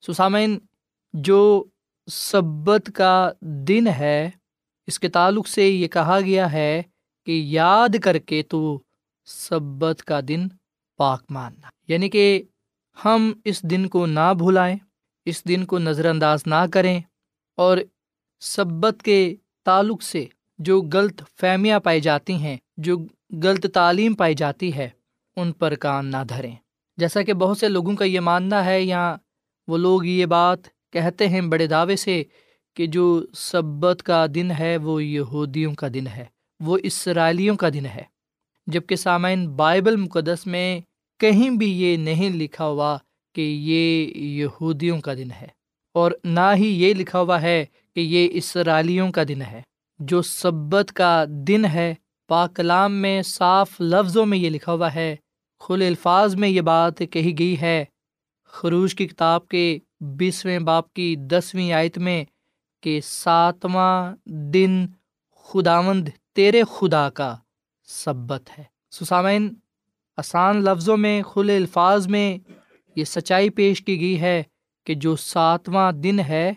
سسامین 0.08 0.60
جو 1.14 1.64
سبت 2.12 2.92
کا 2.96 3.32
دن 3.42 3.88
ہے، 3.88 4.30
اس 4.88 5.00
کے 5.00 5.10
تعلق 5.10 5.48
سے 5.48 5.70
یہ 5.70 5.88
کہا 5.88 6.20
گیا 6.20 6.52
ہے 6.52 6.82
کہ 7.26 7.32
یاد 7.32 7.96
کر 8.04 8.18
کے 8.18 8.44
تو 8.44 8.80
سبت 9.26 10.04
کا 10.04 10.20
دن 10.28 10.48
پاک 10.98 11.24
ماننا۔ 11.30 11.68
یعنی 11.88 12.10
کہ 12.10 12.44
ہم 13.06 13.34
اس 13.46 13.62
دن 13.62 13.88
کو 13.88 14.06
نہ 14.06 14.34
بھلائیں، 14.38 14.78
اس 15.26 15.48
دن 15.48 15.66
کو 15.66 15.80
نظر 15.80 16.10
انداز 16.10 16.44
نہ 16.46 16.66
کریں 16.74 17.02
اور 17.56 17.78
سبت 18.40 19.04
کے 19.04 19.36
تعلق 19.64 20.04
سے 20.04 20.26
جو 20.60 20.82
غلط 20.94 21.24
فہمیاں 21.40 21.80
پائی 21.80 22.02
جاتی 22.02 22.34
ہیں، 22.34 22.58
جو 22.78 22.98
غلط 23.44 23.66
تعلیم 23.74 24.14
پائی 24.14 24.36
جاتی 24.36 24.76
ہے 24.76 24.90
ان 25.38 25.52
پر 25.52 25.76
کان 25.76 26.06
نہ 26.06 26.24
دھریں۔ 26.30 26.56
جیسا 26.98 27.22
کہ 27.22 27.34
بہت 27.34 27.58
سے 27.58 27.68
لوگوں 27.68 27.96
کا 27.96 28.06
یہ 28.06 28.20
ماننا 28.20 28.64
ہے 28.66 28.82
یا 28.82 29.16
وہ 29.68 29.78
لوگ 29.78 30.06
یہ 30.06 30.26
بات 30.26 30.68
کہتے 30.94 31.28
ہیں 31.28 31.42
بڑے 31.42 31.68
دعوے 31.68 31.96
سے 31.96 32.24
کہ 32.78 32.86
جو 32.86 33.06
سبت 33.34 34.04
کا 34.04 34.26
دن 34.36 34.52
ہے، 34.52 34.76
وہ 34.78 35.04
یہودیوں 35.04 35.74
کا 35.74 35.88
دن 35.94 36.08
ہے، 36.08 36.26
وہ 36.60 36.78
اسرائیلیوں 36.84 37.56
کا 37.56 37.70
دن 37.70 37.86
ہے۔ 37.86 38.04
جبکہ 38.68 38.96
سامعین 38.96 39.48
بائبل 39.56 39.96
مقدس 39.96 40.46
میں 40.48 40.80
کہیں 41.20 41.50
بھی 41.50 41.72
یہ 41.82 41.98
نہیں 41.98 42.30
لکھا 42.30 42.66
ہوا 42.66 42.98
کہ 43.36 43.42
یہ 43.42 44.18
یہودیوں 44.42 45.00
کا 45.02 45.14
دن 45.14 45.32
ہے، 45.32 45.48
اور 45.96 46.12
نہ 46.24 46.54
ہی 46.56 46.68
یہ 46.84 46.94
لکھا 46.94 47.20
ہوا 47.20 47.42
ہے 47.42 47.66
کہ 47.96 48.00
یہ 48.00 48.30
اسرائیلیوں 48.34 49.12
کا 49.12 49.24
دن 49.28 49.42
ہے۔ 49.42 49.62
جو 50.00 50.22
سبت 50.22 50.92
کا 50.94 51.26
دن 51.48 51.66
ہے 51.66 51.94
پاکلام 52.30 52.94
میں 52.94 53.22
صاف 53.22 53.80
لفظوں 53.80 54.26
میں 54.26 54.38
یہ 54.38 54.50
لکھا 54.50 54.72
ہوا 54.72 54.94
ہے 54.94 55.16
کھل 55.60 55.82
الفاظ 55.88 56.36
میں 56.36 56.50
یہ 56.50 56.62
بات 56.62 57.00
کہی 57.12 57.40
گئی 57.40 57.62
ہے۔ 57.62 57.86
خروج 58.46 58.96
کی 58.96 59.08
کتاب 59.08 59.48
کے 59.48 59.80
بیسویں 60.00 60.60
باپ 60.60 60.94
کی 60.94 61.16
دسویں 61.16 61.72
آیت 61.72 61.98
میں 61.98 62.26
کہ 62.82 63.02
ساتواں 63.04 64.16
دن 64.26 64.86
خداوند 65.36 66.10
تیرے 66.34 66.64
خدا 66.72 67.10
کا 67.10 67.36
سبت 67.84 68.50
ہے۔ 68.58 68.64
سسامین 68.92 69.54
آسان 70.18 70.64
لفظوں 70.64 70.98
میں 70.98 71.22
کھلے 71.22 71.56
الفاظ 71.56 72.08
میں 72.08 72.38
یہ 72.96 73.04
سچائی 73.04 73.50
پیش 73.50 73.82
کی 73.82 74.00
گئی 74.00 74.22
ہے 74.22 74.44
کہ 74.84 74.94
جو 74.94 75.16
ساتواں 75.16 75.92
دن 75.92 76.20
ہے، 76.20 76.54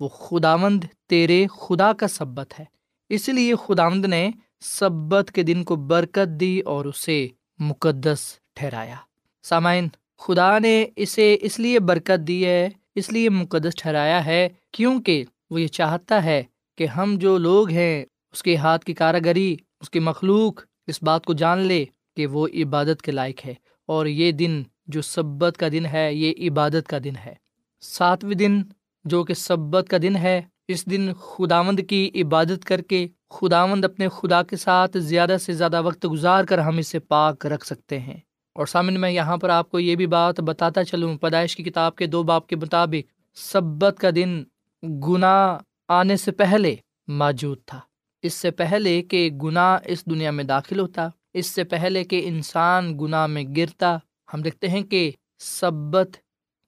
وہ 0.00 0.08
خداوند 0.08 0.84
تیرے 1.08 1.46
خدا 1.60 1.92
کا 1.92 2.08
سبت 2.08 2.60
ہے۔ 2.60 2.64
اس 3.08 3.28
لیے 3.28 3.54
خداوند 3.66 4.04
نے 4.04 4.30
سبت 4.60 5.32
کے 5.32 5.42
دن 5.42 5.64
کو 5.64 5.76
برکت 5.76 6.40
دی 6.40 6.60
اور 6.60 6.84
اسے 6.84 7.28
مقدس 7.62 8.18
ٹھہرایا۔ 8.54 8.94
سامعین، 9.42 9.88
خدا 10.18 10.58
نے 10.58 10.86
اسے 10.96 11.36
اس 11.40 11.58
لیے 11.58 11.80
برکت 11.80 12.28
دی 12.28 12.46
ہے، 12.46 12.68
اس 12.94 13.12
لیے 13.12 13.28
مقدس 13.28 13.74
ٹھہرایا 13.76 14.24
ہے، 14.24 14.48
کیونکہ 14.70 15.24
وہ 15.50 15.60
یہ 15.60 15.66
چاہتا 15.66 16.24
ہے 16.24 16.42
کہ 16.78 16.86
ہم 16.86 17.14
جو 17.18 17.38
لوگ 17.38 17.68
ہیں، 17.70 18.04
اس 18.32 18.42
کے 18.42 18.56
ہاتھ 18.56 18.84
کی 18.84 18.94
کاراگری 18.94 19.56
اس 19.80 19.90
کی 19.90 19.98
مخلوق، 19.98 20.60
اس 20.86 21.02
بات 21.02 21.24
کو 21.24 21.32
جان 21.32 21.58
لے 21.58 21.84
کہ 22.16 22.26
وہ 22.26 22.48
عبادت 22.54 23.02
کے 23.02 23.12
لائق 23.12 23.46
ہے۔ 23.46 23.54
اور 23.86 24.06
یہ 24.06 24.32
دن 24.32 24.62
جو 24.86 25.02
سبت 25.02 25.56
کا 25.56 25.68
دن 25.72 25.86
ہے، 25.86 26.14
یہ 26.14 26.50
عبادت 26.50 26.88
کا 26.88 26.98
دن 27.04 27.16
ہے۔ 27.16 27.34
ساتویں 27.80 28.34
دن 28.34 28.62
جو 29.04 29.24
کہ 29.24 29.34
سبت 29.34 29.88
کا 29.88 29.96
دن 30.02 30.16
ہے 30.16 30.42
اس 30.68 30.86
دن 30.86 31.12
خداوند 31.14 31.80
کی 31.88 32.10
عبادت 32.14 32.64
کر 32.64 32.80
کے 32.80 33.06
خداوند 33.30 33.84
اپنے 33.84 34.08
خدا 34.08 34.42
کے 34.42 34.56
ساتھ 34.56 34.98
زیادہ 34.98 35.36
سے 35.40 35.52
زیادہ 35.52 35.82
وقت 35.82 36.06
گزار 36.12 36.44
کر 36.44 36.58
ہم 36.58 36.78
اسے 36.78 36.98
پاک 36.98 37.46
رکھ 37.46 37.66
سکتے 37.66 38.00
ہیں۔ 38.00 38.16
اور 38.54 38.66
سامن 38.66 39.00
میں 39.00 39.10
یہاں 39.10 39.36
پر 39.36 39.48
آپ 39.48 39.70
کو 39.70 39.80
یہ 39.80 39.96
بھی 39.96 40.06
بات 40.06 40.40
بتاتا 40.40 40.84
چلوں، 40.84 41.18
پیدائش 41.18 41.56
کی 41.56 41.62
کتاب 41.62 41.96
کے 41.96 42.06
دو 42.06 42.22
باپ 42.22 42.46
کے 42.46 42.56
مطابق، 42.56 43.36
سبت 43.38 43.98
کا 44.00 44.08
دن 44.14 44.44
گناہ 44.82 45.58
آنے 45.88 46.16
سے 46.16 46.32
پہلے 46.32 46.76
موجود 47.08 47.58
تھا۔ 47.66 47.80
اس 48.22 48.34
سے 48.34 48.50
پہلے 48.50 49.02
کہ 49.02 49.30
گناہ 49.42 49.78
اس 49.84 50.06
دنیا 50.06 50.30
میں 50.30 50.44
داخل 50.44 50.78
ہوتا، 50.78 51.08
اس 51.34 51.46
سے 51.46 51.64
پہلے 51.64 52.04
کہ 52.04 52.22
انسان 52.24 52.98
گناہ 52.98 53.26
میں 53.26 53.44
گرتا، 53.56 53.96
ہم 54.34 54.42
دیکھتے 54.42 54.68
ہیں 54.68 54.82
کہ 54.82 55.10
سبت 55.38 56.10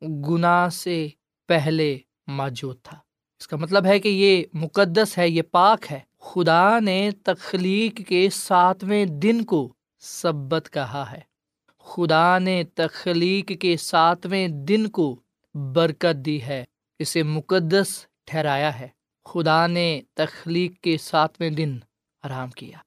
گناہ 0.02 0.68
سے 0.68 1.08
پہلے 1.48 1.98
موجود 2.26 2.76
تھا۔ 2.82 2.96
اس 3.40 3.48
کا 3.48 3.56
مطلب 3.56 3.86
ہے 3.86 3.98
کہ 3.98 4.08
یہ 4.08 4.44
مقدس 4.52 5.18
ہے، 5.18 5.28
یہ 5.28 5.42
پاک 5.42 5.92
ہے۔ 5.92 5.98
خدا 6.18 6.78
نے 6.78 7.10
تخلیق 7.24 8.08
کے 8.08 8.28
ساتویں 8.32 9.04
دن 9.04 9.44
کو 9.44 9.72
سبت 10.00 10.68
کہا 10.72 11.12
ہے۔ 11.12 11.20
خدا 11.78 12.38
نے 12.38 12.64
تخلیق 12.74 13.52
کے 13.60 13.76
ساتویں 13.76 14.48
دن 14.48 14.88
کو 14.88 15.20
برکت 15.54 16.26
دی 16.26 16.42
ہے، 16.42 16.64
اسے 16.98 17.22
مقدس 17.22 18.06
ٹھہرایا 18.24 18.78
ہے۔ 18.80 18.88
خدا 19.24 19.66
نے 19.66 20.00
تخلیق 20.14 20.80
کے 20.80 20.98
ساتویں 20.98 21.50
دن 21.50 21.78
آرام 22.22 22.50
کیا 22.50 22.78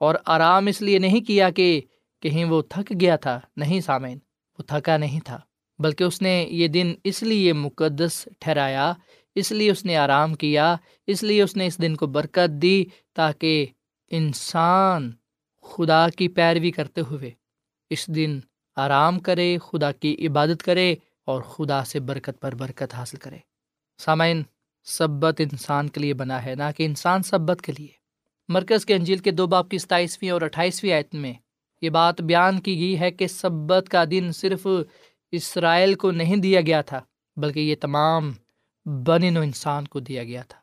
اور 0.00 0.14
آرام 0.26 0.66
اس 0.66 0.82
لیے 0.82 0.98
نہیں 0.98 1.20
کیا 1.20 1.50
کہ 1.50 1.80
کہیں 2.22 2.44
وہ 2.44 2.62
تھک 2.62 2.92
گیا 3.00 3.16
تھا۔ 3.16 3.40
نہیں 3.56 3.80
سامعین، 3.80 4.18
وہ 4.58 4.62
تھکا 4.62 4.96
نہیں 4.96 5.20
تھا، 5.20 5.40
بلکہ 5.78 6.04
اس 6.04 6.22
نے 6.22 6.46
یہ 6.50 6.68
دن 6.68 6.94
اس 7.04 7.22
لیے 7.22 7.52
مقدس 7.52 8.28
ٹھہرایا 8.38 8.92
اس 9.36 9.52
لیے 9.52 9.70
اس 9.70 9.84
نے 9.84 9.96
آرام 9.96 10.34
کیا، 10.34 10.74
اس 11.06 11.22
لیے 11.22 11.42
اس 11.42 11.56
نے 11.56 11.66
اس 11.66 11.80
دن 11.82 11.96
کو 11.96 12.06
برکت 12.06 12.62
دی 12.62 12.84
تاکہ 13.14 13.66
انسان 14.10 15.10
خدا 15.64 16.08
کی 16.08 16.28
پیروی 16.28 16.70
کرتے 16.70 17.00
ہوئے 17.00 17.30
اس 17.90 18.06
دن 18.06 18.38
آرام 18.76 19.18
کرے، 19.20 19.56
خدا 19.62 19.90
کی 19.92 20.26
عبادت 20.26 20.62
کرے 20.62 20.94
اور 21.24 21.42
خدا 21.42 21.84
سے 21.84 22.00
برکت 22.00 22.40
پر 22.40 22.54
برکت 22.54 22.94
حاصل 22.94 23.16
کرے۔ 23.16 23.38
سامعین، 24.00 24.42
سبت 24.86 25.40
انسان 25.40 25.88
کے 25.88 26.00
لیے 26.00 26.14
بنا 26.14 26.44
ہے، 26.44 26.54
نہ 26.54 26.70
کہ 26.76 26.86
انسان 26.86 27.22
سبت 27.22 27.62
کے 27.62 27.72
لیے۔ 27.78 27.92
مرکز 28.48 28.86
کے 28.86 28.94
انجیل 28.94 29.18
کے 29.18 29.30
دو 29.30 29.46
باپ 29.46 29.68
کی 29.70 29.78
ستائیسویں 29.78 30.30
اور 30.30 30.42
اٹھائیسویں 30.42 30.92
آیت 30.92 31.14
میں 31.14 31.32
یہ 31.82 31.90
بات 31.90 32.20
بیان 32.20 32.60
کی 32.60 32.78
گئی 32.78 32.98
ہے 33.00 33.10
کہ 33.10 33.26
سبت 33.26 33.88
کا 33.88 34.04
دن 34.10 34.30
صرف 34.32 34.66
اسرائیل 35.32 35.94
کو 35.94 36.10
نہیں 36.10 36.36
دیا 36.36 36.60
گیا 36.60 36.80
تھا، 36.82 37.00
بلکہ 37.36 37.60
یہ 37.60 37.74
تمام 37.80 38.32
بن 38.86 39.36
و 39.36 39.40
انسان 39.40 39.86
کو 39.86 40.00
دیا 40.00 40.24
گیا 40.24 40.42
تھا۔ 40.42 40.58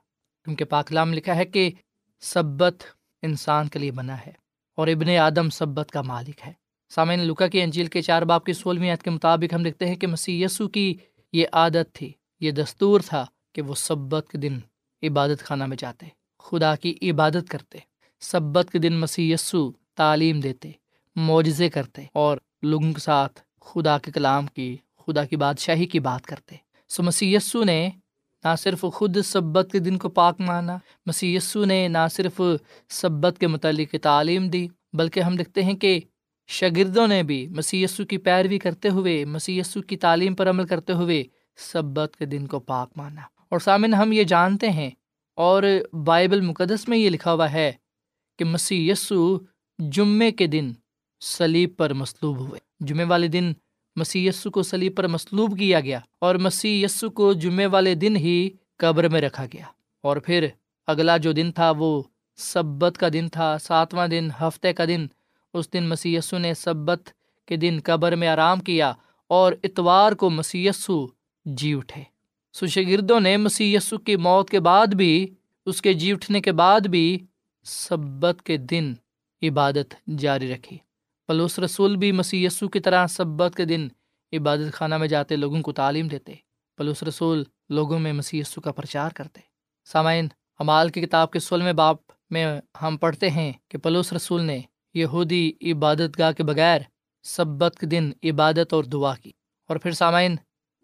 کیونکہ 0.46 0.66
پاکلام 0.66 1.14
لکھا 1.14 1.36
ہے 1.36 1.46
کہ 1.46 1.72
سبت 2.20 2.84
انسان 3.22 3.68
کے 3.68 3.80
لیے 3.80 3.92
بنا 3.92 4.18
ہے 4.20 4.32
اور 4.76 4.88
ابن 4.88 5.18
آدم 5.18 5.50
سبت 5.50 5.92
کا 5.92 6.02
مالک 6.02 6.40
ہے۔ 6.48 6.54
سامعین 6.90 7.20
لکا 7.20 7.48
کی 7.48 7.62
انجیل 7.62 7.86
کے 7.86 8.02
چار 8.02 8.22
باپ 8.22 8.46
کی 8.46 8.54
سولہویں 8.54 8.90
عید 8.90 9.04
کے 9.04 9.10
مطابق 9.10 9.54
ہم 9.54 9.64
دیکھتے 9.64 9.88
ہیں 9.88 9.96
کہ 9.96 10.08
مسیح 10.08 10.46
یسو 10.46 10.68
کی 10.68 10.98
یہ 11.34 11.48
عادت 11.54 11.96
تھی، 11.96 12.14
یہ 12.40 12.52
دستور 12.52 13.02
تھا 13.06 13.26
کہ 13.54 13.62
وہ 13.62 13.76
سبت 13.76 14.28
کے 14.32 14.38
دن 14.38 14.60
عبادت 15.04 15.44
خانہ 15.44 15.66
میں 15.66 15.78
جاتے، 15.78 16.06
خدا 16.40 16.76
کی 16.76 16.98
عبادت 17.02 17.50
کرتے، 17.50 17.78
سبت 18.20 18.72
کے 18.72 18.80
دن 18.80 18.94
مسیح 18.94 19.34
یسو 19.34 19.72
تعلیم 19.96 20.40
دیتے، 20.40 20.72
معجزے 21.16 21.70
کرتے 21.70 22.06
اور 22.14 22.38
لوگوں 22.62 22.94
کے 22.94 23.00
ساتھ 23.00 23.40
خدا 23.62 23.98
کے 23.98 24.12
کلام 24.12 24.48
کی، 24.48 24.78
خدا 24.98 25.26
کی 25.26 25.36
بادشاہی 25.36 25.86
کی 25.86 26.00
بات 26.00 26.26
کرتے۔ 26.26 26.56
سو 26.90 27.04
مسی 27.04 27.36
یسو 27.36 27.64
نے 27.64 27.90
نہ 28.44 28.56
صرف 28.56 28.86
خود 28.94 29.18
سبت 29.18 29.68
کے 29.72 29.80
دن 29.80 29.98
کو 29.98 30.10
پاک 30.10 30.40
مانا 30.40 30.78
مسی 31.06 31.36
یسو 31.36 31.66
نے 31.66 31.88
نہ 31.88 31.98
صرف 32.12 32.42
سبت 32.90 33.40
کے 33.40 33.48
متعلق 33.48 33.96
تعلیم 34.02 34.48
دی، 34.48 34.68
بلکہ 34.94 35.20
ہم 35.20 35.36
دیکھتے 35.36 35.64
ہیں 35.64 35.74
کہ 35.74 36.00
شاگردوں 36.48 37.08
نے 37.08 37.24
بھی 37.24 37.48
مسی 37.48 37.86
کی 38.10 38.18
پیروی 38.18 38.60
کرتے 38.60 38.90
ہوئے 38.90 39.26
مسی 39.26 39.62
کی 39.88 39.98
تعلیم 39.98 40.36
پر 40.36 40.50
عمل 40.50 40.66
کرتے 40.68 40.94
ہوئے 40.94 41.24
سبت 41.72 42.16
کے 42.20 42.26
دن 42.26 42.48
کو 42.48 42.60
پاک 42.60 42.90
مانا۔ 42.96 43.22
اور 43.50 43.60
سامن 43.60 43.94
ہم 43.94 44.12
یہ 44.12 44.24
جانتے 44.24 44.70
ہیں 44.70 44.90
اور 45.36 45.64
بائبل 46.06 46.42
مقدس 46.42 46.88
میں 46.88 46.98
یہ 46.98 47.10
لکھا 47.10 47.34
ہوا 47.34 47.52
ہے 47.52 47.72
کہ 48.40 48.46
مسی 48.46 48.92
جمعے 49.80 50.32
کے 50.32 50.48
دن 50.48 50.72
سلیب 51.22 51.70
پر 51.78 51.94
مصلوب 51.94 52.38
ہوئے۔ 52.38 52.60
جمعے 52.80 53.06
والے 53.06 53.28
دن 53.28 53.52
مسی 53.96 54.30
کو 54.54 54.64
سلیب 54.64 54.96
پر 54.96 55.08
مصلوب 55.08 55.60
کیا 55.60 55.80
گیا 55.80 56.00
اور 56.20 56.36
مسی 56.36 56.86
کو 57.16 57.34
جمعے 57.34 57.66
والے 57.66 57.96
دن 57.96 58.16
ہی 58.16 58.50
قبر 58.78 59.08
میں 59.08 59.22
رکھا 59.22 59.46
گیا۔ 59.46 59.66
اور 60.02 60.18
پھر 60.18 60.48
اگلا 60.88 61.18
جو 61.18 61.32
دن 61.32 61.52
تھا 61.52 61.72
وہ 61.78 62.04
سبت 62.36 62.98
کا 62.98 63.08
دن 63.14 63.30
تھا، 63.30 63.58
ساتواں 63.58 64.08
دن، 64.08 64.30
ہفتے 64.42 64.74
کا 64.74 64.86
دن۔ 64.86 65.08
اس 65.54 65.74
دن 65.74 65.84
مسی 65.84 66.16
یسو 66.16 66.38
نے 66.38 66.54
سبت 66.54 67.10
کے 67.48 67.56
دن 67.56 67.80
قبر 67.84 68.16
میں 68.16 68.28
آرام 68.28 68.60
کیا 68.60 68.94
اور 69.28 69.54
اتوار 69.64 70.12
کو 70.12 70.30
مسی 70.30 70.68
یسو 70.68 71.08
جی 71.46 71.74
اٹھے۔ 71.74 72.04
سشگردوں 72.54 73.20
نے 73.20 73.38
مسی 73.38 73.78
کی 74.06 74.16
موت 74.16 74.50
کے 74.50 74.60
بعد 74.60 74.88
بھی، 74.88 75.28
اس 75.66 75.82
کے 75.82 75.94
جی 75.94 76.12
اٹھنے 76.12 76.42
کے 76.42 76.52
بعد 76.52 76.82
بھی 76.82 77.20
سبت 77.64 78.42
کے 78.44 78.58
دن 78.58 78.94
عبادت 79.42 79.94
جاری 80.18 80.54
رکھی۔ 80.54 80.78
پلوس 81.32 81.60
رسول 81.60 81.96
بھی 81.96 82.12
مسی 82.12 82.48
کی 82.74 82.80
طرح 82.80 83.08
سبت 83.08 83.56
کے 83.56 83.66
دن 83.66 83.88
عبادت 84.34 84.74
خانہ 84.74 84.98
میں 84.98 85.08
جاتے 85.08 85.36
لوگوں 85.36 85.62
کو 85.62 85.72
تعلیم 85.72 86.08
دیتے، 86.08 86.34
پلوس 86.78 87.04
رسول 87.04 87.44
لوگوں 87.70 88.00
میں 88.00 88.14
مسی 88.14 88.42
کا 88.64 88.72
پرچار 88.72 89.10
کرتے۔ 89.12 89.42
سامعین 89.86 90.28
امال 90.60 90.90
کی 90.90 91.02
کتاب 91.02 91.32
کے 91.32 91.40
سولہویں 91.40 91.74
باپ 91.74 91.98
میں 92.30 92.62
ہم 92.82 92.98
پڑھتے 92.98 93.30
ہیں 93.30 93.54
کہ 93.68 93.78
پلوس 93.78 94.14
رسول 94.14 94.42
نے 94.42 94.62
یہودی 94.94 95.52
عبادت 95.62 96.20
گاہ 96.20 96.32
کے 96.32 96.44
بغیر 96.44 96.82
سبت 97.24 97.78
کے 97.80 97.86
دن 97.86 98.12
عبادت 98.24 98.74
اور 98.74 98.84
دعا 98.84 99.16
کی۔ 99.16 99.32
اور 99.68 99.78
پھر 99.78 99.92
سامعین 99.92 100.36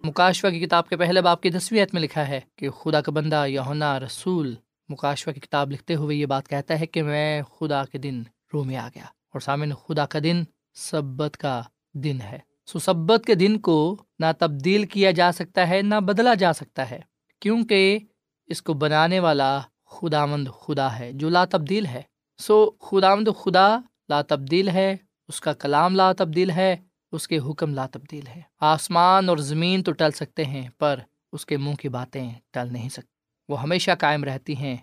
مکاشوا 0.04 0.52
کی 0.52 0.60
کتاب 0.60 0.90
کے 0.90 0.98
پہلے 0.98 1.22
باپ 1.22 1.42
کی 1.42 1.50
تصویت 1.50 1.94
میں 1.94 2.02
لکھا 2.02 2.28
ہے 2.28 2.40
کہ 2.56 2.70
خدا 2.70 3.02
کا 3.02 3.12
بندہ 3.12 3.46
یونا 3.48 4.00
رسول 4.00 4.56
مکاشوا 4.90 5.34
کی 5.34 5.40
کتاب 5.40 5.72
لکھتے 5.72 5.96
ہوئے 5.96 6.16
یہ 6.16 6.26
بات 6.26 6.48
کہتا 6.48 6.80
ہے 6.80 6.86
کہ 6.86 7.04
میں 7.04 7.42
خدا 7.42 7.86
کے 7.86 7.98
دن 7.98 8.24
رو 8.54 8.64
میں 8.64 8.78
آ 8.78 8.90
گیا۔ 8.96 9.06
اور 9.38 9.42
سامعین، 9.42 9.74
خدا 9.74 10.06
کا 10.06 10.20
دن 10.24 10.44
سبت 10.74 11.38
کا 11.38 11.62
دن 11.94 12.22
ہے۔ 12.22 12.40
سو 12.66 12.80
سبت 12.80 13.26
کے 13.26 13.36
دن 13.36 13.60
کو 13.60 13.98
نہ 14.20 14.26
تبدیل 14.40 14.86
کیا 14.86 15.12
جا 15.12 15.32
سکتا 15.32 15.70
ہے، 15.70 15.82
نہ 15.82 15.96
بدلا 15.96 16.34
جا 16.34 16.54
سکتا 16.54 16.90
ہے۔ 16.90 17.00
کیونکہ 17.40 18.00
اس 18.46 18.62
کو 18.62 18.74
بنانے 18.74 19.20
والا 19.20 19.62
خدا 19.86 20.26
مند 20.26 20.48
خدا 20.60 21.00
ہے 21.00 21.12
جو 21.12 21.30
لا 21.30 21.46
تبدیل 21.46 21.86
ہے۔ 21.86 22.02
سو 22.38 22.72
خدا 22.72 23.16
مند 23.16 23.28
خدا 23.40 23.80
لا 24.10 24.22
تبدیل 24.22 24.70
ہے، 24.70 24.98
اس 25.28 25.42
کا 25.42 25.54
کلام 25.54 25.96
لا 25.96 26.14
تبدیل 26.14 26.52
ہے، 26.52 26.76
اس 27.12 27.28
کے 27.28 27.40
حکم 27.40 27.74
لا 27.74 27.88
تبدیل 27.92 28.28
ہے۔ 28.28 28.42
آسمان 28.60 29.30
اور 29.30 29.38
زمین 29.38 29.84
تو 29.84 29.92
ٹل 29.92 30.12
سکتے 30.12 30.46
ہیں، 30.46 30.70
پر 30.78 31.00
اس 31.32 31.46
کے 31.46 31.58
منہ 31.58 31.76
کی 31.76 31.90
باتیں 31.90 32.32
ٹل 32.52 32.68
نہیں 32.72 32.90
سکتی۔ 32.90 33.16
وہ 33.50 33.62
ہمیشہ 33.62 33.92
قائم 34.00 34.24
رہتی 34.24 34.58
ہیں 34.58 34.78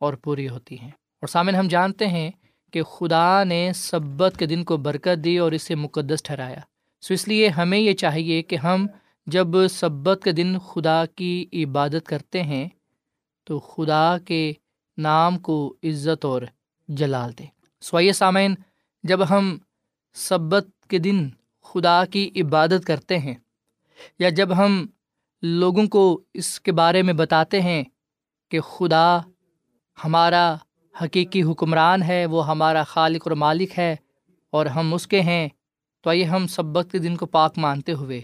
اور 0.00 0.14
پوری 0.14 0.48
ہوتی 0.48 0.78
ہیں۔ 0.78 0.90
اور 0.90 1.28
سامن 1.28 1.54
ہم 1.54 1.68
جانتے 1.68 2.06
ہیں 2.06 2.30
کہ 2.70 2.82
خدا 2.82 3.44
نے 3.44 3.72
سبت 3.74 4.36
کے 4.38 4.46
دن 4.46 4.64
کو 4.64 4.76
برکت 4.76 5.24
دی 5.24 5.38
اور 5.38 5.52
اسے 5.52 5.74
مقدس 5.74 6.22
ٹھہرایا۔ 6.22 6.60
سو 7.00 7.14
اس 7.14 7.28
لیے 7.28 7.48
ہمیں 7.48 7.78
یہ 7.78 7.92
چاہیے 7.92 8.42
کہ 8.42 8.56
ہم 8.56 8.86
جب 9.26 9.68
سبت 9.70 10.20
کے 10.24 10.32
دن 10.32 10.58
خدا 10.58 11.04
کی 11.16 11.46
عبادت 11.52 12.06
کرتے 12.06 12.42
ہیں، 12.42 12.68
تو 13.44 13.58
خدا 13.58 14.16
کے 14.24 14.52
نام 14.98 15.38
کو 15.38 15.74
عزت 15.82 16.24
اور 16.24 16.42
جلال 16.88 17.30
دیں۔ 17.38 17.46
سوائے 17.80 18.12
سامعین، 18.12 18.54
جب 19.02 19.30
ہم 19.30 19.58
سبت 20.14 20.66
کے 20.88 20.98
دن 20.98 21.28
خدا 21.62 22.04
کی 22.04 22.30
عبادت 22.36 22.84
کرتے 22.84 23.18
ہیں 23.18 23.34
یا 24.18 24.28
جب 24.28 24.56
ہم 24.56 24.86
لوگوں 25.42 25.86
کو 25.86 26.22
اس 26.34 26.60
کے 26.60 26.72
بارے 26.72 27.02
میں 27.02 27.14
بتاتے 27.14 27.60
ہیں 27.60 27.82
کہ 28.50 28.60
خدا 28.60 29.18
ہمارا 30.04 30.56
حقیقی 31.02 31.42
حکمران 31.42 32.02
ہے، 32.02 32.26
وہ 32.26 32.46
ہمارا 32.46 32.82
خالق 32.82 33.28
اور 33.28 33.36
مالک 33.36 33.78
ہے 33.78 33.96
اور 34.50 34.66
ہم 34.66 34.94
اس 34.94 35.06
کے 35.06 35.20
ہیں۔ 35.20 35.48
تو 36.00 36.10
آئیے 36.10 36.24
ہم 36.24 36.46
سبق 36.46 36.92
کے 36.92 36.98
دن 36.98 37.16
کو 37.16 37.26
پاک 37.26 37.58
مانتے 37.58 37.92
ہوئے 37.92 38.20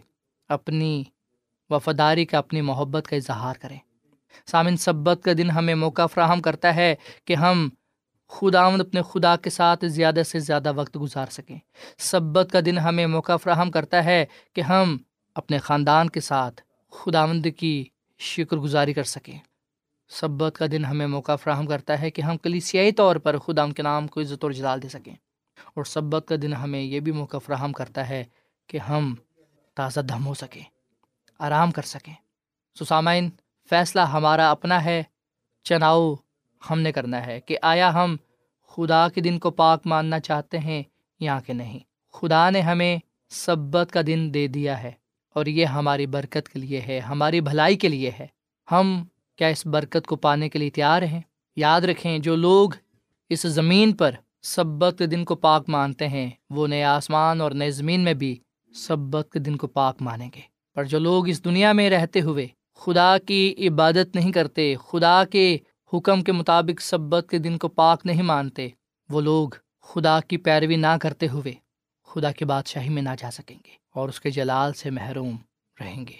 اپنی 0.48 1.04
وفاداری 1.70 2.24
کا، 2.24 2.38
اپنی 2.38 2.60
محبت 2.60 3.08
کا 3.08 3.16
اظہار 3.16 3.54
کریں۔ 3.60 3.78
سامن 4.46 4.76
سبت 4.76 5.20
کا 5.24 5.32
دن 5.38 5.50
ہمیں 5.50 5.74
موقع 5.74 6.06
فراہم 6.06 6.40
کرتا 6.40 6.76
ہے 6.76 6.94
کہ 7.24 7.34
ہم 7.34 7.68
خدا 8.28 8.60
آمد 8.60 8.80
اپنے 8.80 9.02
خدا 9.02 9.36
کے 9.36 9.50
ساتھ 9.50 9.84
زیادہ 9.86 10.22
سے 10.26 10.38
زیادہ 10.38 10.72
وقت 10.76 10.96
گزار 11.00 11.26
سکیں۔ 11.26 11.58
سبت 11.98 12.48
کا 12.52 12.58
دن 12.66 12.78
ہمیں 12.78 13.06
موقع 13.06 13.36
فراہم 13.36 13.70
کرتا 13.70 14.04
ہے 14.04 14.26
کہ 14.52 14.60
ہم 14.60 14.96
اپنے 15.34 15.58
خاندان 15.58 16.10
کے 16.10 16.20
ساتھ 16.20 16.60
خدا 16.90 17.22
آمد 17.22 17.46
کی 17.56 17.84
شکر 18.18 18.56
گزاری 18.56 18.92
کر 18.92 19.02
سکیں۔ 19.02 19.38
سبت 20.08 20.58
کا 20.58 20.66
دن 20.72 20.84
ہمیں 20.84 21.06
موقع 21.06 21.36
فراہم 21.36 21.66
کرتا 21.66 22.00
ہے 22.00 22.10
کہ 22.10 22.22
ہم 22.22 22.36
کلیسیائی 22.36 22.92
طور 22.92 23.16
پر 23.16 23.38
خدا 23.38 23.66
کے 23.66 23.82
نام 23.82 24.06
کو 24.06 24.20
عزت 24.20 24.44
اور 24.44 24.52
جلال 24.52 24.82
دے 24.82 24.88
سکیں۔ 24.88 25.14
اور 25.74 25.84
سبت 25.84 26.24
کا 26.28 26.34
دن 26.42 26.52
ہمیں 26.52 26.80
یہ 26.80 27.00
بھی 27.00 27.12
موقع 27.12 27.36
فراہم 27.36 27.72
کرتا 27.72 28.08
ہے 28.08 28.24
کہ 28.66 28.78
ہم 28.78 29.14
تازہ 29.74 30.00
دم 30.00 30.26
ہو 30.26 30.34
سکیں، 30.34 30.62
آرام 31.38 31.70
کر 31.70 31.82
سکیں۔ 31.82 32.14
سسامین 32.78 33.30
فیصلہ 33.70 34.00
ہمارا 34.00 34.50
اپنا 34.50 34.84
ہے، 34.84 35.02
چناؤ 35.64 36.14
ہم 36.70 36.80
نے 36.80 36.92
کرنا 36.92 37.26
ہے 37.26 37.40
کہ 37.40 37.58
آیا 37.62 37.94
ہم 37.94 38.16
خدا 38.68 39.08
کے 39.08 39.20
دن 39.20 39.38
کو 39.38 39.50
پاک 39.50 39.82
ماننا 39.84 40.20
چاہتے 40.20 40.58
ہیں 40.58 40.82
یا 41.20 41.40
کہ 41.40 41.52
نہیں۔ 41.52 41.78
خدا 42.12 42.50
نے 42.50 42.60
ہمیں 42.60 42.98
سبت 43.30 43.92
کا 43.92 44.00
دن 44.06 44.30
دے 44.34 44.46
دیا 44.46 44.82
ہے 44.82 44.92
اور 45.34 45.46
یہ 45.46 45.64
ہماری 45.64 46.06
برکت 46.06 46.48
کے 46.48 46.58
لیے 46.58 46.80
ہے، 46.80 46.98
ہماری 46.98 47.40
بھلائی 47.40 47.76
کے 47.76 47.88
لیے 47.88 48.10
ہے۔ 48.20 48.26
ہم 48.72 49.04
کیا 49.36 49.48
اس 49.48 49.66
برکت 49.66 50.06
کو 50.06 50.16
پانے 50.16 50.48
کے 50.48 50.58
لیے 50.58 50.70
تیار 50.70 51.02
ہیں؟ 51.02 51.20
یاد 51.56 51.80
رکھیں 51.80 52.18
جو 52.18 52.36
لوگ 52.36 52.70
اس 53.28 53.42
زمین 53.42 53.92
پر 53.92 54.14
سبت 54.42 54.94
کے 54.98 55.06
دن 55.06 55.24
کو 55.24 55.36
پاک 55.36 55.68
مانتے 55.68 56.08
ہیں، 56.08 56.30
وہ 56.50 56.66
نئے 56.66 56.84
آسمان 56.84 57.40
اور 57.40 57.50
نئے 57.50 57.70
زمین 57.70 58.00
میں 58.00 58.14
بھی 58.14 58.38
سبت 58.74 59.28
کے 59.32 59.38
دن 59.38 59.56
کو 59.56 59.66
پاک 59.66 60.02
مانیں 60.02 60.30
گے۔ 60.34 60.40
پر 60.74 60.84
جو 60.84 60.98
لوگ 60.98 61.28
اس 61.28 61.44
دنیا 61.44 61.72
میں 61.72 61.90
رہتے 61.90 62.20
ہوئے 62.20 62.46
خدا 62.74 63.18
کی 63.18 63.54
عبادت 63.58 64.14
نہیں 64.14 64.32
کرتے، 64.32 64.74
خدا 64.88 65.24
کے 65.24 65.58
حکم 65.92 66.22
کے 66.22 66.32
مطابق 66.32 66.80
سبت 66.80 67.26
کے 67.30 67.38
دن 67.38 67.58
کو 67.58 67.68
پاک 67.68 68.06
نہیں 68.06 68.22
مانتے، 68.22 68.68
وہ 69.08 69.20
لوگ 69.20 69.48
خدا 69.82 70.20
کی 70.20 70.36
پیروی 70.36 70.76
نہ 70.76 70.96
کرتے 71.00 71.28
ہوئے 71.28 71.52
خدا 72.06 72.32
کی 72.32 72.44
بادشاہی 72.44 72.88
میں 72.88 73.02
نہ 73.02 73.08
جا 73.18 73.30
سکیں 73.30 73.58
گے 73.66 73.70
اور 73.94 74.08
اس 74.08 74.20
کے 74.20 74.30
جلال 74.30 74.72
سے 74.72 74.90
محروم 74.90 75.36
رہیں 75.80 76.06
گے، 76.06 76.16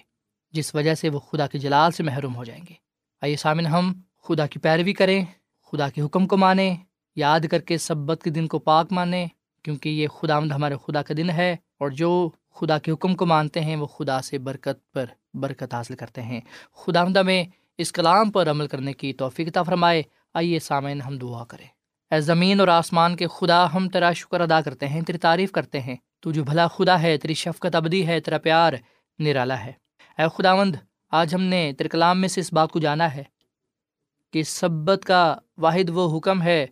جس 0.53 0.75
وجہ 0.75 0.95
سے 0.95 1.09
وہ 1.09 1.19
خدا 1.19 1.47
کے 1.47 1.59
جلال 1.59 1.93
سے 1.93 2.03
محروم 2.03 2.37
ہو 2.37 2.45
جائیں 2.45 2.65
گے۔ 2.69 2.86
آئیے 3.21 3.37
سامن 3.37 3.67
ہم 3.67 3.93
خدا 4.23 4.47
کی 4.47 4.59
پیروی 4.59 4.93
کریں، 4.93 5.25
خدا 5.73 5.89
کے 5.89 6.03
حکم 6.03 6.27
کو 6.27 6.37
مانیں، 6.37 6.77
یاد 7.17 7.41
کر 7.51 7.61
کے 7.61 7.79
سبت 7.79 8.21
کے 8.25 8.31
دن 8.31 8.47
کو 8.47 8.59
پاک 8.59 8.93
مانیں، 8.93 9.27
کیونکہ 9.63 9.89
یہ 9.89 10.09
خدا 10.09 10.41
مند 10.41 10.53
ہمارے 10.53 10.75
خدا 10.87 11.03
کا 11.03 11.15
دن 11.17 11.31
ہے 11.31 11.57
اور 11.79 11.89
جو 11.89 12.31
خدا 12.55 12.79
کے 12.79 12.91
حکم 12.91 13.15
کو 13.15 13.27
مانتے 13.27 13.61
ہیں، 13.61 13.77
وہ 13.77 13.87
خدا 13.87 14.23
سے 14.23 14.39
برکت 14.39 14.93
پر 14.93 15.07
برکت 15.35 15.75
حاصل 15.75 15.97
کرتے 15.97 16.23
ہیں۔ 16.23 16.41
خدا 16.73 17.05
مدہ 17.05 17.23
میں 17.23 17.45
اس 17.79 17.93
کلام 17.93 18.31
پر 18.31 18.51
عمل 18.51 18.67
کرنے 18.67 18.93
کی 18.93 19.13
توفیقہ 19.13 19.63
فرمائے۔ 19.63 20.03
آئیے 20.35 20.59
سامعین، 20.59 21.01
ہم 21.01 21.19
دعا 21.19 21.45
کریں۔ 21.45 21.67
اے 22.11 22.21
زمین 22.21 22.61
اور 22.61 22.69
آسمان 22.69 23.17
کے 23.17 23.27
خدا، 23.27 23.75
ہم 23.75 23.89
تیرا 23.89 24.13
شکر 24.13 24.41
ادا 24.41 24.61
کرتے 24.61 24.89
ہیں، 24.89 25.01
تیری 25.01 25.19
تعریف 25.19 25.53
کرتے 25.53 25.81
ہیں۔ 25.81 25.97
تو 26.21 26.33
جو 26.33 26.45
بھلا 26.45 26.69
خدا 26.69 27.03
ہے، 27.03 27.17
تیری 27.17 27.35
شفقت 27.35 27.75
ابدی 27.75 28.07
ہے، 28.07 28.21
تیرا 28.21 28.39
پیار 28.39 28.73
نرالا 29.19 29.65
ہے۔ 29.65 29.73
اے 30.19 30.25
خدا 30.37 30.55
مند 30.55 30.77
آج 31.11 31.35
ہم 31.35 31.43
نے 31.43 31.73
تیرے 31.79 31.89
کلام 31.89 32.21
میں 32.21 32.29
سے 32.29 32.41
اس 32.41 32.53
بات 32.53 32.71
کو 32.73 32.79
جانا 32.79 33.15
ہے 33.15 33.23
کہ 34.33 34.43
سبت 34.43 35.05
کا 35.05 35.37
واحد 35.59 35.91
وہ 35.91 36.19
حکم 36.19 36.43
ہے 36.43 36.67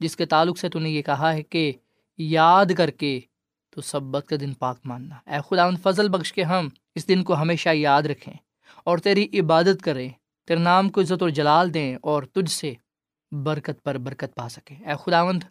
جس 0.00 0.16
کے 0.16 0.26
تعلق 0.26 0.58
سے 0.58 0.68
تو 0.68 0.78
نے 0.78 0.90
یہ 0.90 1.02
کہا 1.02 1.32
ہے 1.32 1.42
کہ 1.42 1.72
یاد 2.18 2.66
کر 2.76 2.90
کے 2.90 3.20
تو 3.70 3.80
سبت 3.80 4.26
کا 4.26 4.36
دن 4.40 4.54
پاک 4.54 4.78
ماننا۔ 4.84 5.16
اے 5.26 5.38
خدا 5.48 5.68
فضل 5.82 6.08
بخش 6.08 6.32
کے 6.32 6.42
ہم 6.42 6.68
اس 6.94 7.08
دن 7.08 7.24
کو 7.24 7.34
ہمیشہ 7.34 7.68
یاد 7.68 8.02
رکھیں 8.02 8.34
اور 8.84 8.98
تیری 8.98 9.40
عبادت 9.40 9.82
کریں، 9.82 10.08
تیرے 10.44 10.60
نام 10.60 10.88
کو 10.88 11.00
عزت 11.00 11.22
و 11.22 11.28
جلال 11.28 11.74
دیں 11.74 11.96
اور 12.02 12.22
تجھ 12.22 12.50
سے 12.50 12.72
برکت 13.32 13.82
پر 13.82 13.98
برکت 13.98 14.34
پا 14.34 14.48
سکیں۔ 14.48 14.76
اے 14.76 14.94
خداوند، 15.04 15.42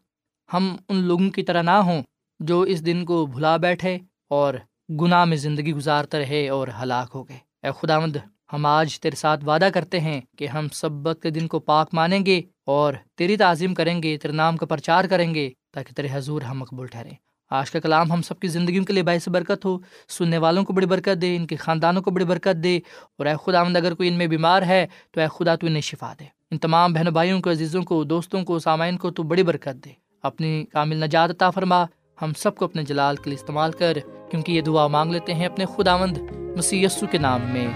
ہم 0.53 0.75
ان 0.89 0.97
لوگوں 0.97 1.29
کی 1.29 1.43
طرح 1.43 1.61
نہ 1.61 1.77
ہوں 1.87 2.01
جو 2.39 2.61
اس 2.61 2.85
دن 2.85 3.05
کو 3.05 3.25
بھلا 3.25 3.57
بیٹھے 3.57 3.97
اور 4.27 4.53
گناہ 5.01 5.25
میں 5.25 5.37
زندگی 5.37 5.73
گزارتے 5.73 6.19
رہے 6.19 6.49
اور 6.49 6.67
ہلاک 6.81 7.11
ہو 7.15 7.27
گئے۔ 7.29 7.37
اے 7.65 7.71
خداوند، 7.81 8.15
ہم 8.53 8.65
آج 8.65 8.99
تیرے 8.99 9.15
ساتھ 9.15 9.45
وعدہ 9.45 9.69
کرتے 9.73 9.99
ہیں 9.99 10.21
کہ 10.37 10.47
ہم 10.47 10.67
سبت 10.73 11.19
کے 11.23 11.29
دن 11.29 11.47
کو 11.47 11.59
پاک 11.59 11.89
مانیں 11.93 12.25
گے 12.25 12.41
اور 12.65 12.93
تیری 13.15 13.37
تعظیم 13.37 13.73
کریں 13.73 14.03
گے، 14.03 14.17
تیرے 14.17 14.33
نام 14.33 14.57
کا 14.57 14.65
پرچار 14.65 15.05
کریں 15.05 15.35
گے 15.35 15.49
تاکہ 15.73 15.93
تیرے 15.93 16.07
حضور 16.11 16.41
ہم 16.41 16.59
مقبول 16.59 16.87
ٹھہریں 16.87 17.11
آج 17.49 17.71
کا 17.71 17.79
کلام 17.79 18.11
ہم 18.11 18.21
سب 18.21 18.39
کی 18.39 18.47
زندگیوں 18.47 18.85
کے 18.85 18.93
لیے 18.93 19.03
باعث 19.03 19.29
برکت 19.29 19.65
ہو، 19.65 19.77
سننے 20.09 20.37
والوں 20.37 20.63
کو 20.63 20.73
بڑی 20.73 20.85
برکت 20.85 21.21
دے، 21.21 21.35
ان 21.35 21.47
کے 21.47 21.55
خاندانوں 21.55 22.01
کو 22.01 22.11
بڑی 22.11 22.25
برکت 22.25 22.63
دے 22.63 22.77
اور 23.17 23.25
اے 23.25 23.33
خدا 23.45 23.61
اگر 23.61 23.93
کوئی 23.93 24.09
ان 24.09 24.15
میں 24.15 24.27
بیمار 24.27 24.61
ہے 24.61 24.87
تو 25.11 25.21
اے 25.21 25.27
خدا 25.35 25.55
تو 25.55 25.67
انہیں 25.67 25.81
شفا 25.81 26.13
دے۔ 26.19 26.25
ان 26.51 26.57
تمام 26.57 26.93
بہن 26.93 27.05
بھائیوں 27.05 27.41
کو، 27.41 27.51
عزیزوں 27.51 27.83
کو، 27.83 28.03
دوستوں 28.03 28.43
کو، 28.43 28.59
سامعین 28.59 28.97
کو 28.97 29.11
تو 29.11 29.23
بڑی 29.23 29.43
برکت 29.43 29.85
دے۔ 29.85 29.89
اپنی 30.23 30.65
کامل 30.71 30.97
نجات 30.97 31.29
عطا 31.29 31.49
فرما۔ 31.49 31.85
ہم 32.21 32.31
سب 32.37 32.55
کو 32.55 32.65
اپنے 32.65 32.83
جلال 32.83 33.15
کے 33.15 33.29
لیے 33.29 33.35
استعمال 33.35 33.71
کر، 33.71 33.97
کیونکہ 34.29 34.51
یہ 34.51 34.61
دعا 34.61 34.87
مانگ 34.87 35.11
لیتے 35.11 35.33
ہیں 35.33 35.45
اپنے 35.45 35.65
خداوند 35.65 36.17
مسی 36.57 36.85
کے 37.11 37.17
نام 37.17 37.41
میں۔ 37.41 37.67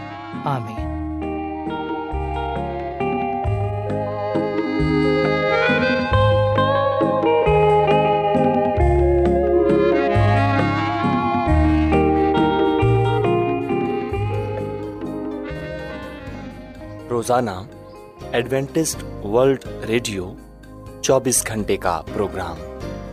آمین۔ 0.46 0.90
روزانہ 17.10 17.50
ایڈوینٹسٹ 18.32 19.26
ورلڈ 19.26 19.66
ریڈیو 19.88 20.34
چوبیس 21.02 21.48
گھنٹے 21.48 21.78
کا 21.78 22.02
پروگرام۔ 22.14 22.58